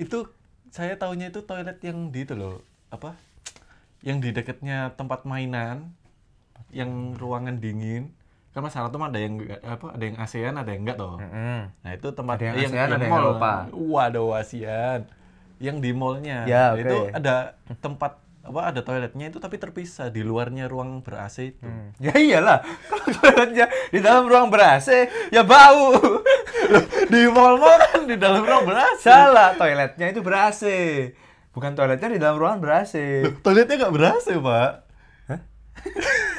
itu 0.00 0.24
saya 0.72 0.96
taunya 0.96 1.28
itu 1.28 1.44
toilet 1.44 1.76
yang 1.85 2.09
di 2.09 2.24
itu 2.24 2.33
loh, 2.33 2.64
apa? 2.88 3.12
Yang 4.00 4.18
di 4.24 4.28
dekatnya 4.40 4.96
tempat 4.96 5.28
mainan 5.28 5.92
yang 6.72 7.12
ruangan 7.20 7.61
dingin. 7.61 8.16
Kan 8.52 8.60
Mas 8.60 8.76
tuh 8.76 9.00
ada 9.00 9.16
yang 9.16 9.34
apa? 9.64 9.86
Ada 9.96 10.04
yang 10.04 10.16
ASEAN, 10.20 10.54
ada 10.60 10.68
yang 10.68 10.84
enggak 10.84 11.00
toh. 11.00 11.16
Mm-mm. 11.16 11.60
Nah, 11.72 11.90
itu 11.96 12.08
tempat 12.12 12.36
Ada 12.36 12.44
yang 12.44 12.56
ASEAN, 12.68 12.88
ada 12.92 13.00
yang 13.00 13.12
mall. 13.12 13.24
Eropa. 13.32 13.52
Waduh, 13.72 14.30
ASEAN. 14.36 15.00
Yang 15.56 15.76
di 15.80 15.90
mallnya. 15.96 16.38
Ya, 16.44 16.76
Nah, 16.76 16.80
Itu 16.84 16.96
oke. 17.08 17.16
ada 17.16 17.56
tempat 17.80 18.20
apa 18.42 18.74
ada 18.74 18.82
toiletnya 18.82 19.30
itu 19.30 19.38
tapi 19.38 19.54
terpisah 19.54 20.10
di 20.10 20.26
luarnya 20.26 20.66
ruang 20.66 20.98
ber 21.00 21.22
AC 21.22 21.54
itu. 21.54 21.62
Hmm. 21.62 21.94
Ya 22.02 22.10
iyalah, 22.18 22.58
kalau 22.90 23.06
toiletnya 23.14 23.70
di 23.94 24.02
dalam 24.02 24.26
ruang 24.26 24.50
ber-AC, 24.50 24.88
ya 25.30 25.46
bau. 25.46 25.94
di 27.06 27.22
mall-mall 27.30 27.78
kan 27.86 28.02
di 28.02 28.18
dalam 28.18 28.42
ruang 28.42 28.66
ber 28.66 28.82
AC. 28.82 29.06
Salah, 29.06 29.54
toiletnya 29.54 30.10
itu 30.10 30.20
ber-AC. 30.20 30.62
Bukan 31.54 31.78
toiletnya 31.78 32.08
di 32.10 32.18
dalam 32.18 32.34
ruangan 32.34 32.58
ber-AC. 32.58 32.94
Toiletnya 33.46 33.78
nggak 33.78 33.94
ber 33.94 34.04
AC, 34.10 34.26
Pak. 34.34 34.70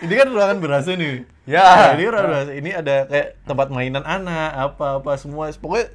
ini 0.00 0.14
kan 0.14 0.28
ruangan 0.28 0.58
berasa 0.58 0.90
nih. 0.94 1.24
Ya. 1.44 1.62
Nah, 1.62 1.92
ini 1.94 2.04
ruangan 2.06 2.28
berasa. 2.30 2.50
Ini 2.52 2.70
ada 2.74 2.94
kayak 3.04 3.28
tempat 3.44 3.66
mainan 3.68 4.02
anak, 4.02 4.50
apa-apa 4.54 5.14
semua. 5.14 5.52
Pokoknya 5.52 5.92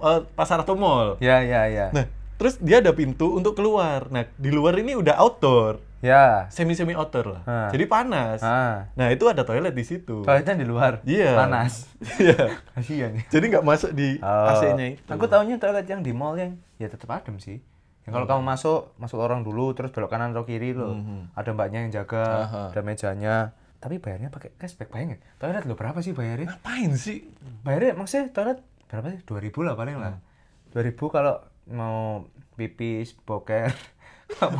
eh, 0.00 0.20
pasar 0.32 0.60
atau 0.60 0.74
mall. 0.74 1.16
Ya, 1.18 1.40
ya, 1.40 1.66
ya. 1.66 1.90
Nah, 1.90 2.06
terus 2.36 2.58
dia 2.58 2.78
ada 2.78 2.92
pintu 2.92 3.34
untuk 3.34 3.54
keluar. 3.54 4.06
Nah, 4.08 4.28
di 4.34 4.50
luar 4.50 4.76
ini 4.76 4.94
udah 4.94 5.18
outdoor. 5.18 5.82
Ya. 5.98 6.52
Semi-semi 6.52 6.92
outdoor 6.92 7.40
lah. 7.40 7.42
Ah. 7.48 7.68
Jadi 7.72 7.88
panas. 7.88 8.44
Ah. 8.44 8.92
Nah, 8.92 9.08
itu 9.08 9.24
ada 9.24 9.40
toilet 9.40 9.72
di 9.72 9.88
situ. 9.88 10.20
Toiletnya 10.20 10.52
di 10.60 10.66
luar. 10.68 11.00
Iya. 11.02 11.32
Panas. 11.32 11.88
Iya. 12.20 12.60
Kasihan. 12.76 13.16
Jadi 13.32 13.44
nggak 13.48 13.64
masuk 13.64 13.90
di 13.96 14.20
Oh. 14.20 14.52
AC-nya 14.52 14.92
itu. 14.92 15.08
Aku 15.08 15.24
taunya 15.24 15.56
toilet 15.56 15.88
yang 15.88 16.04
di 16.04 16.12
mall 16.12 16.36
yang 16.36 16.60
ya 16.76 16.92
tetap 16.92 17.08
adem 17.08 17.40
sih. 17.40 17.64
Hmm. 18.04 18.12
kalau 18.12 18.24
kamu 18.28 18.40
masuk, 18.44 18.80
masuk 18.96 19.16
orang 19.16 19.40
dulu, 19.40 19.72
terus 19.72 19.88
belok 19.88 20.08
kanan 20.08 20.30
atau 20.30 20.44
kiri 20.44 20.72
loh. 20.72 20.92
Ada 21.32 21.50
mbaknya 21.50 21.82
yang 21.82 21.90
jaga, 21.90 22.24
Aha. 22.44 22.60
ada 22.70 22.80
mejanya. 22.80 23.34
Tapi 23.80 23.96
bayarnya 23.96 24.28
pakai 24.28 24.52
cashback, 24.56 24.88
bayangin. 24.88 25.18
Toilet 25.36 25.64
lo 25.64 25.72
berapa 25.72 25.96
sih 26.00 26.12
bayarnya? 26.12 26.52
Ngapain 26.52 26.90
sih? 26.94 27.24
Bayarnya 27.60 27.92
maksudnya 27.94 28.28
toilet 28.28 28.58
berapa 28.88 29.08
sih? 29.08 29.20
2000 29.24 29.60
lah 29.60 29.74
paling 29.74 29.96
lah. 29.96 30.14
Hmm. 30.16 30.72
2000 30.76 30.96
kalau 31.08 31.34
mau 31.68 32.24
pipis, 32.54 33.16
boker, 33.24 33.72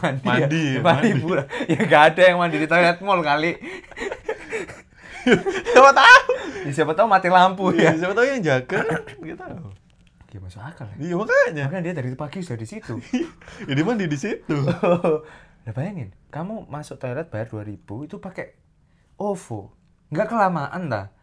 mandi, 0.00 0.24
Mandi, 0.24 0.64
ya, 0.76 0.80
mandi. 0.80 1.09
5000 1.20 1.37
lah. 1.37 1.44
Ya 1.68 1.78
gak 1.85 2.02
ada 2.12 2.20
yang 2.24 2.37
mandi 2.40 2.57
di 2.57 2.64
toilet 2.64 2.96
mall 3.00 3.20
kali. 3.20 3.52
Siapa 5.72 5.90
tahu? 5.90 6.18
Ya, 6.64 6.70
siapa 6.72 6.92
tahu 6.92 7.07
mati 7.09 7.28
lampu 7.28 7.72
Iya, 7.72 7.92
ya. 7.92 7.96
siapa 7.96 8.12
tahu 8.12 8.26
yang 8.28 8.40
jaga 8.40 8.80
tahu. 9.37 9.68
Ya 10.34 10.42
masuk 10.42 10.66
akal 10.66 10.90
ya. 10.90 10.96
Iya 10.98 11.14
makanya. 11.14 11.62
Makanya 11.70 11.84
dia 11.86 11.94
dari 11.94 12.10
pagi 12.18 12.42
sudah 12.42 12.58
di 12.58 12.66
situ. 12.66 12.98
ya 13.70 13.72
dia 13.78 13.84
mandi 13.86 14.10
di 14.10 14.18
situ. 14.18 14.66
nah 15.64 15.72
bayangin, 15.72 16.10
kamu 16.34 16.66
masuk 16.66 16.98
toilet 16.98 17.30
bayar 17.30 17.46
2000 17.46 17.78
itu 18.10 18.18
pakai 18.18 18.58
OVO. 19.14 19.70
Nggak 20.10 20.26
kelamaan 20.26 20.90
lah. 20.90 21.14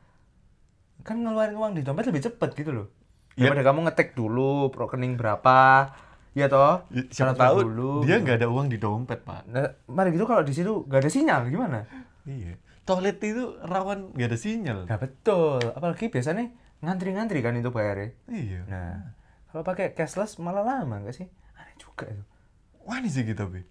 Kan 1.04 1.28
ngeluarin 1.28 1.60
uang 1.60 1.76
di 1.76 1.84
dompet 1.84 2.08
lebih 2.08 2.24
cepet 2.24 2.56
gitu 2.56 2.72
loh. 2.72 2.88
Iya. 3.36 3.52
Daripada 3.52 3.68
kamu 3.68 3.80
ngetek 3.92 4.16
dulu 4.16 4.72
rekening 4.72 5.20
berapa. 5.20 5.92
Ya 6.32 6.48
toh? 6.48 6.88
Ya, 6.96 7.04
Siapa 7.12 7.36
tahu 7.36 7.68
dia 8.08 8.24
nggak 8.24 8.40
ada 8.40 8.48
uang 8.48 8.72
di 8.72 8.80
dompet 8.80 9.28
pak. 9.28 9.44
Nah, 9.52 9.76
mari 9.92 10.16
gitu 10.16 10.24
kalau 10.24 10.48
di 10.48 10.56
situ 10.56 10.88
nggak 10.88 11.04
ada 11.04 11.12
sinyal 11.12 11.42
gimana? 11.52 11.84
Iya. 12.24 12.56
Toilet 12.88 13.20
itu 13.20 13.60
rawan 13.60 14.16
nggak 14.16 14.30
ada 14.32 14.40
sinyal. 14.40 14.80
Nah 14.88 14.96
betul, 14.96 15.60
apalagi 15.76 16.08
biasanya 16.08 16.48
ngantri-ngantri 16.82 17.40
kan 17.46 17.54
itu 17.58 17.70
bayarnya. 17.70 18.12
Iya. 18.28 18.60
Nah, 18.68 19.16
kalau 19.54 19.64
pakai 19.66 19.94
cashless 19.94 20.42
malah 20.42 20.66
lama 20.66 21.02
nggak 21.02 21.16
sih? 21.16 21.28
Aneh 21.58 21.76
juga 21.78 22.10
itu. 22.10 22.24
Wah 22.86 22.98
ini 22.98 23.10
sih 23.10 23.22
kita 23.22 23.46
bi. 23.46 23.62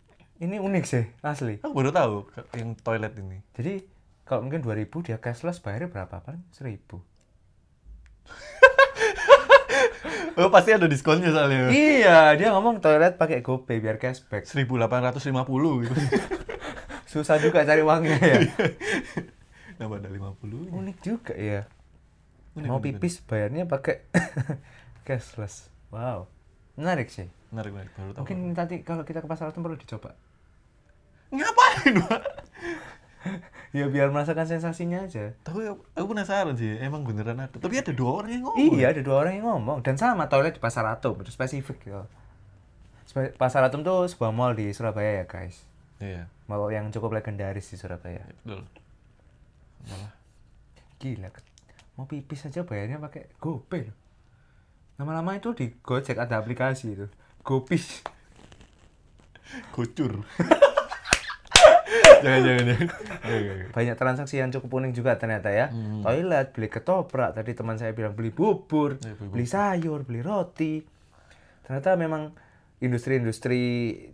Ini 0.41 0.57
unik 0.57 0.85
sih, 0.89 1.05
asli. 1.21 1.61
Aku 1.61 1.77
baru 1.77 1.93
tahu 1.93 2.25
yang 2.57 2.73
toilet 2.81 3.13
ini. 3.21 3.45
Jadi 3.53 3.85
kalau 4.25 4.47
mungkin 4.47 4.65
2000 4.65 4.89
dia 5.05 5.19
cashless 5.21 5.61
bayarnya 5.61 5.93
berapa? 5.93 6.23
Paling 6.23 6.47
1000. 6.55 6.81
Oh 10.39 10.49
pasti 10.49 10.71
ada 10.73 10.87
diskonnya 10.87 11.35
soalnya. 11.35 11.69
iya, 11.69 12.33
dia 12.39 12.55
ngomong 12.55 12.79
toilet 12.81 13.19
pakai 13.19 13.43
GoPay 13.43 13.83
biar 13.83 13.99
cashback. 13.99 14.47
1850 14.47 15.85
gitu. 15.85 15.95
Susah 17.13 17.37
juga 17.43 17.67
cari 17.67 17.83
uangnya 17.83 18.17
ya. 18.23 18.39
Nambah 19.83 19.99
ada 19.99 20.09
50. 20.09 20.71
Unik 20.71 20.97
juga 21.03 21.35
ya. 21.35 21.67
Mau 22.59 22.83
pipis 22.83 23.23
bayarnya 23.23 23.65
pakai 23.65 24.03
cashless. 25.07 25.71
Wow. 25.91 26.27
Menarik 26.75 27.09
sih. 27.09 27.31
Menarik 27.51 27.71
menarik 27.75 27.91
baru 27.95 28.11
tahu. 28.15 28.21
Mungkin 28.27 28.39
nanti 28.55 28.83
kalau 28.83 29.03
kita 29.03 29.23
ke 29.23 29.29
pasar 29.29 29.51
itu 29.51 29.59
perlu 29.59 29.79
dicoba. 29.79 30.15
Ngapain 31.31 31.95
pak? 32.07 32.21
Ya 33.71 33.87
biar 33.87 34.11
merasakan 34.11 34.51
sensasinya 34.51 35.07
aja. 35.07 35.31
Tapi 35.47 35.63
aku 35.71 36.07
penasaran 36.11 36.59
sih, 36.59 36.75
emang 36.83 37.07
beneran 37.07 37.39
ada. 37.39 37.55
Tapi 37.55 37.79
ada 37.79 37.95
dua 37.95 38.19
orang 38.19 38.31
yang 38.35 38.43
ngomong. 38.43 38.75
Iya, 38.75 38.87
ada 38.91 39.03
dua 39.07 39.17
orang 39.23 39.33
yang 39.39 39.47
ngomong 39.47 39.79
dan 39.87 39.95
sama 39.95 40.27
toilet 40.27 40.59
di 40.59 40.63
Pasar 40.63 40.83
Atom, 40.91 41.23
itu 41.23 41.31
spesifik 41.31 41.79
gitu. 41.79 42.03
Spe- 43.07 43.31
Pasar 43.39 43.63
Atom 43.63 43.87
tuh 43.87 44.11
sebuah 44.11 44.35
mall 44.35 44.59
di 44.59 44.75
Surabaya 44.75 45.23
ya, 45.23 45.25
guys. 45.29 45.63
Iya. 46.03 46.27
Mall 46.51 46.67
yang 46.75 46.91
cukup 46.91 47.15
legendaris 47.15 47.71
di 47.71 47.79
Surabaya. 47.79 48.27
Betul. 48.43 48.67
Malah 49.87 50.13
Gila. 50.99 51.31
Mau 51.95 52.07
pipis 52.07 52.47
aja 52.47 52.63
bayarnya 52.63 53.01
pakai 53.01 53.31
GoPay. 53.39 53.91
Lama-lama 55.01 55.33
itu 55.33 55.57
di 55.57 55.73
Gojek 55.81 56.21
ada 56.21 56.37
aplikasi 56.37 56.93
itu. 56.93 57.07
Gopis. 57.41 58.05
gocur. 59.75 60.21
jangan 62.23 62.41
jangan 62.47 62.65
jangan. 62.71 62.89
Banyak 63.75 63.97
transaksi 63.99 64.39
yang 64.39 64.55
cukup 64.55 64.79
unik 64.83 64.93
juga 64.95 65.19
ternyata 65.19 65.51
ya. 65.51 65.73
Hmm. 65.73 66.05
Toilet, 66.05 66.55
beli 66.55 66.69
ketoprak, 66.71 67.35
tadi 67.35 67.57
teman 67.57 67.81
saya 67.81 67.97
bilang 67.97 68.15
beli 68.15 68.31
bubur, 68.31 69.01
Eh, 69.03 69.15
beli 69.17 69.29
beli 69.33 69.47
sayur, 69.49 70.07
beli 70.07 70.21
roti. 70.23 70.85
Ternyata 71.67 71.97
memang 71.99 72.31
industri-industri 72.81 73.61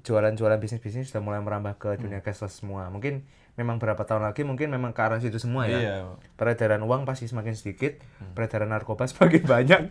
jualan-jualan 0.02 0.58
bisnis-bisnis 0.58 1.10
sudah 1.10 1.22
mulai 1.22 1.42
merambah 1.42 1.78
ke 1.78 2.00
dunia 2.00 2.22
cashless 2.24 2.62
semua. 2.62 2.88
Mungkin 2.90 3.22
memang 3.56 3.80
berapa 3.80 3.98
tahun 4.04 4.28
lagi 4.28 4.44
mungkin 4.44 4.68
memang 4.68 4.92
ke 4.92 5.00
arah 5.00 5.18
situ 5.18 5.40
semua 5.40 5.64
ya. 5.64 5.78
Iya. 5.80 5.94
Peredaran 6.36 6.84
uang 6.84 7.08
pasti 7.08 7.24
semakin 7.24 7.56
sedikit, 7.56 7.96
peredaran 8.36 8.68
narkoba 8.68 9.08
semakin 9.08 9.42
banyak. 9.52 9.82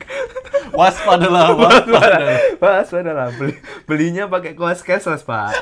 Waspadalah, 0.74 1.54
waspadalah. 1.62 2.38
Mas, 2.62 2.90
lah 2.94 3.30
beli 3.38 3.54
belinya 3.90 4.30
pakai 4.30 4.54
kuas 4.54 4.82
cashless, 4.82 5.26
Pak. 5.26 5.54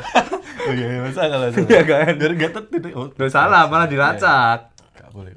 Oh 0.64 0.72
iya, 0.72 0.88
iya, 0.96 1.00
masa 1.04 1.28
kalau 1.28 1.48
Iya 1.52 1.82
kan? 1.84 2.12
Biar 2.16 2.32
gak 2.40 2.52
tertidur. 2.56 3.12
Oh, 3.12 3.28
salah, 3.28 3.68
malah 3.68 3.88
dilacak. 3.88 4.72
Gak 4.96 5.10
boleh. 5.12 5.36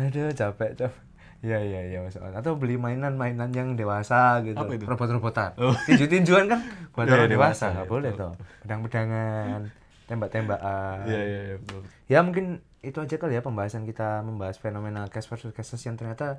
Aduh, 0.00 0.32
capek, 0.32 0.72
capek. 0.76 1.00
Iya, 1.44 1.58
iya, 1.62 1.80
iya, 1.92 1.98
Mas. 2.00 2.16
Atau 2.16 2.56
beli 2.56 2.80
mainan-mainan 2.80 3.52
yang 3.52 3.76
dewasa 3.76 4.40
gitu. 4.42 4.56
Itu? 4.56 4.88
Robot-robotan. 4.88 5.54
Oh. 5.60 5.76
Tinju-tinjuan 5.86 6.48
kan 6.48 6.60
buat 6.96 7.04
Iya, 7.06 7.14
orang 7.20 7.28
iya, 7.28 7.34
dewasa, 7.36 7.52
dewasa, 7.70 7.74
nggak 7.76 7.86
iya, 7.86 7.92
boleh 7.92 8.10
betul. 8.10 8.24
toh. 8.24 8.32
Pedang-pedangan, 8.64 9.60
tembak-tembakan. 10.06 11.04
Iya, 11.04 11.20
iya, 11.20 11.40
iya, 11.44 11.56
betul. 11.56 11.80
Ya 12.06 12.18
mungkin 12.20 12.44
itu 12.80 12.96
aja 12.96 13.16
kali 13.16 13.34
ya 13.34 13.42
pembahasan 13.42 13.82
kita 13.82 14.22
membahas 14.22 14.56
fenomena 14.56 15.06
cash 15.06 15.26
versus 15.26 15.50
cashless 15.50 15.82
yang 15.82 15.94
ternyata 15.94 16.38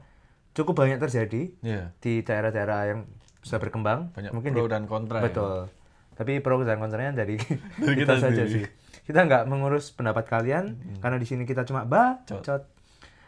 cukup 0.54 0.74
banyak 0.78 0.98
terjadi 0.98 1.52
Iya. 1.60 1.92
di 1.98 2.20
daerah-daerah 2.22 2.80
yang 2.88 3.00
sudah 3.40 3.60
berkembang. 3.60 4.12
Banyak 4.12 4.32
mungkin 4.32 4.52
pro 4.52 4.66
di- 4.66 4.72
dan 4.72 4.84
kontra. 4.86 5.20
ya. 5.20 5.28
Betul. 5.28 5.68
Tapi 6.14 6.40
pro 6.40 6.58
dan 6.60 6.78
kontranya 6.78 7.12
dari, 7.14 7.38
Dari 7.38 7.96
kita, 8.02 8.16
kita 8.16 8.24
saja 8.24 8.44
sih. 8.44 8.64
Kita 9.04 9.22
nggak 9.22 9.44
mengurus 9.46 9.92
pendapat 9.92 10.26
kalian 10.26 10.66
karena 10.98 11.16
di 11.16 11.24
sini 11.24 11.44
kita 11.44 11.64
cuma 11.64 11.84
bacot. 11.84 12.42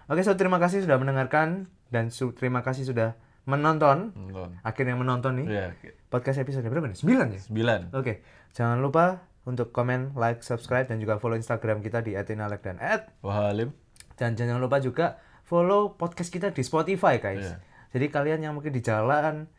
Oke, 0.08 0.22
so 0.22 0.34
terima 0.34 0.58
kasih 0.58 0.82
sudah 0.82 0.98
mendengarkan 0.98 1.70
dan 1.88 2.10
su- 2.10 2.34
terima 2.34 2.60
kasih 2.60 2.84
sudah 2.84 3.14
menonton. 3.46 4.10
Nonton. 4.12 4.58
Akhirnya 4.60 4.94
menonton 4.94 5.38
nih 5.38 5.48
Iya. 5.48 5.66
podcast 6.08 6.38
episode 6.38 6.66
berapa 6.66 6.86
nih? 6.86 6.98
9 6.98 7.30
ya? 7.30 7.40
Sembilan. 7.40 7.80
Oke, 7.94 8.26
jangan 8.52 8.80
lupa 8.80 9.29
untuk 9.50 9.74
komen, 9.74 10.14
like, 10.14 10.46
subscribe 10.46 10.86
dan 10.86 11.02
juga 11.02 11.18
follow 11.18 11.34
Instagram 11.34 11.82
kita 11.82 12.06
di 12.06 12.14
@inalek 12.14 12.62
dan 12.62 12.78
at 12.78 13.10
Wahalim. 13.26 13.74
dan 14.16 14.38
jangan 14.38 14.62
lupa 14.62 14.78
juga 14.78 15.18
follow 15.44 15.98
podcast 15.98 16.30
kita 16.30 16.54
di 16.54 16.62
Spotify 16.62 17.18
guys. 17.18 17.42
Iya. 17.42 17.58
Jadi 17.90 18.06
kalian 18.14 18.40
yang 18.46 18.54
mungkin 18.54 18.70
di 18.70 18.86
jalan 18.86 19.50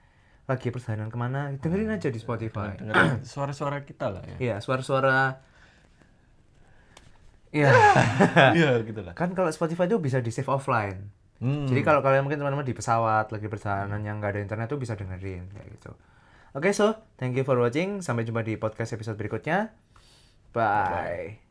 lagi 0.46 0.70
perjalanan 0.70 1.10
ke 1.10 1.18
mana 1.18 1.50
dengerin 1.58 1.90
aja 1.90 2.06
di 2.06 2.22
Spotify. 2.22 2.78
Dengerin 2.78 3.26
suara-suara 3.34 3.82
kita 3.82 4.06
lah 4.14 4.22
ya. 4.22 4.36
Iya, 4.38 4.56
suara-suara. 4.62 5.42
Iya. 7.50 7.70
Iya, 8.58 8.70
gitu 8.86 9.02
lah. 9.02 9.14
kan 9.18 9.34
kalau 9.34 9.50
Spotify 9.50 9.90
itu 9.90 9.98
bisa 9.98 10.22
di 10.22 10.30
save 10.30 10.46
offline. 10.46 11.10
Hmm. 11.42 11.66
Jadi 11.66 11.80
kalau 11.82 12.04
kalian 12.04 12.22
mungkin 12.22 12.38
teman-teman 12.38 12.62
di 12.68 12.76
pesawat 12.76 13.32
lagi 13.32 13.48
perjalanan 13.48 13.98
yang 14.04 14.20
nggak 14.20 14.36
ada 14.36 14.40
internet 14.44 14.66
tuh 14.70 14.78
bisa 14.78 14.94
dengerin 14.94 15.48
kayak 15.50 15.68
gitu. 15.74 15.90
Oke, 16.50 16.74
so 16.74 16.98
thank 17.20 17.38
you 17.38 17.46
for 17.46 17.54
watching. 17.58 18.02
Sampai 18.02 18.26
jumpa 18.26 18.42
di 18.42 18.58
podcast 18.58 18.94
episode 18.94 19.18
berikutnya. 19.18 19.70
Bye. 20.50 21.49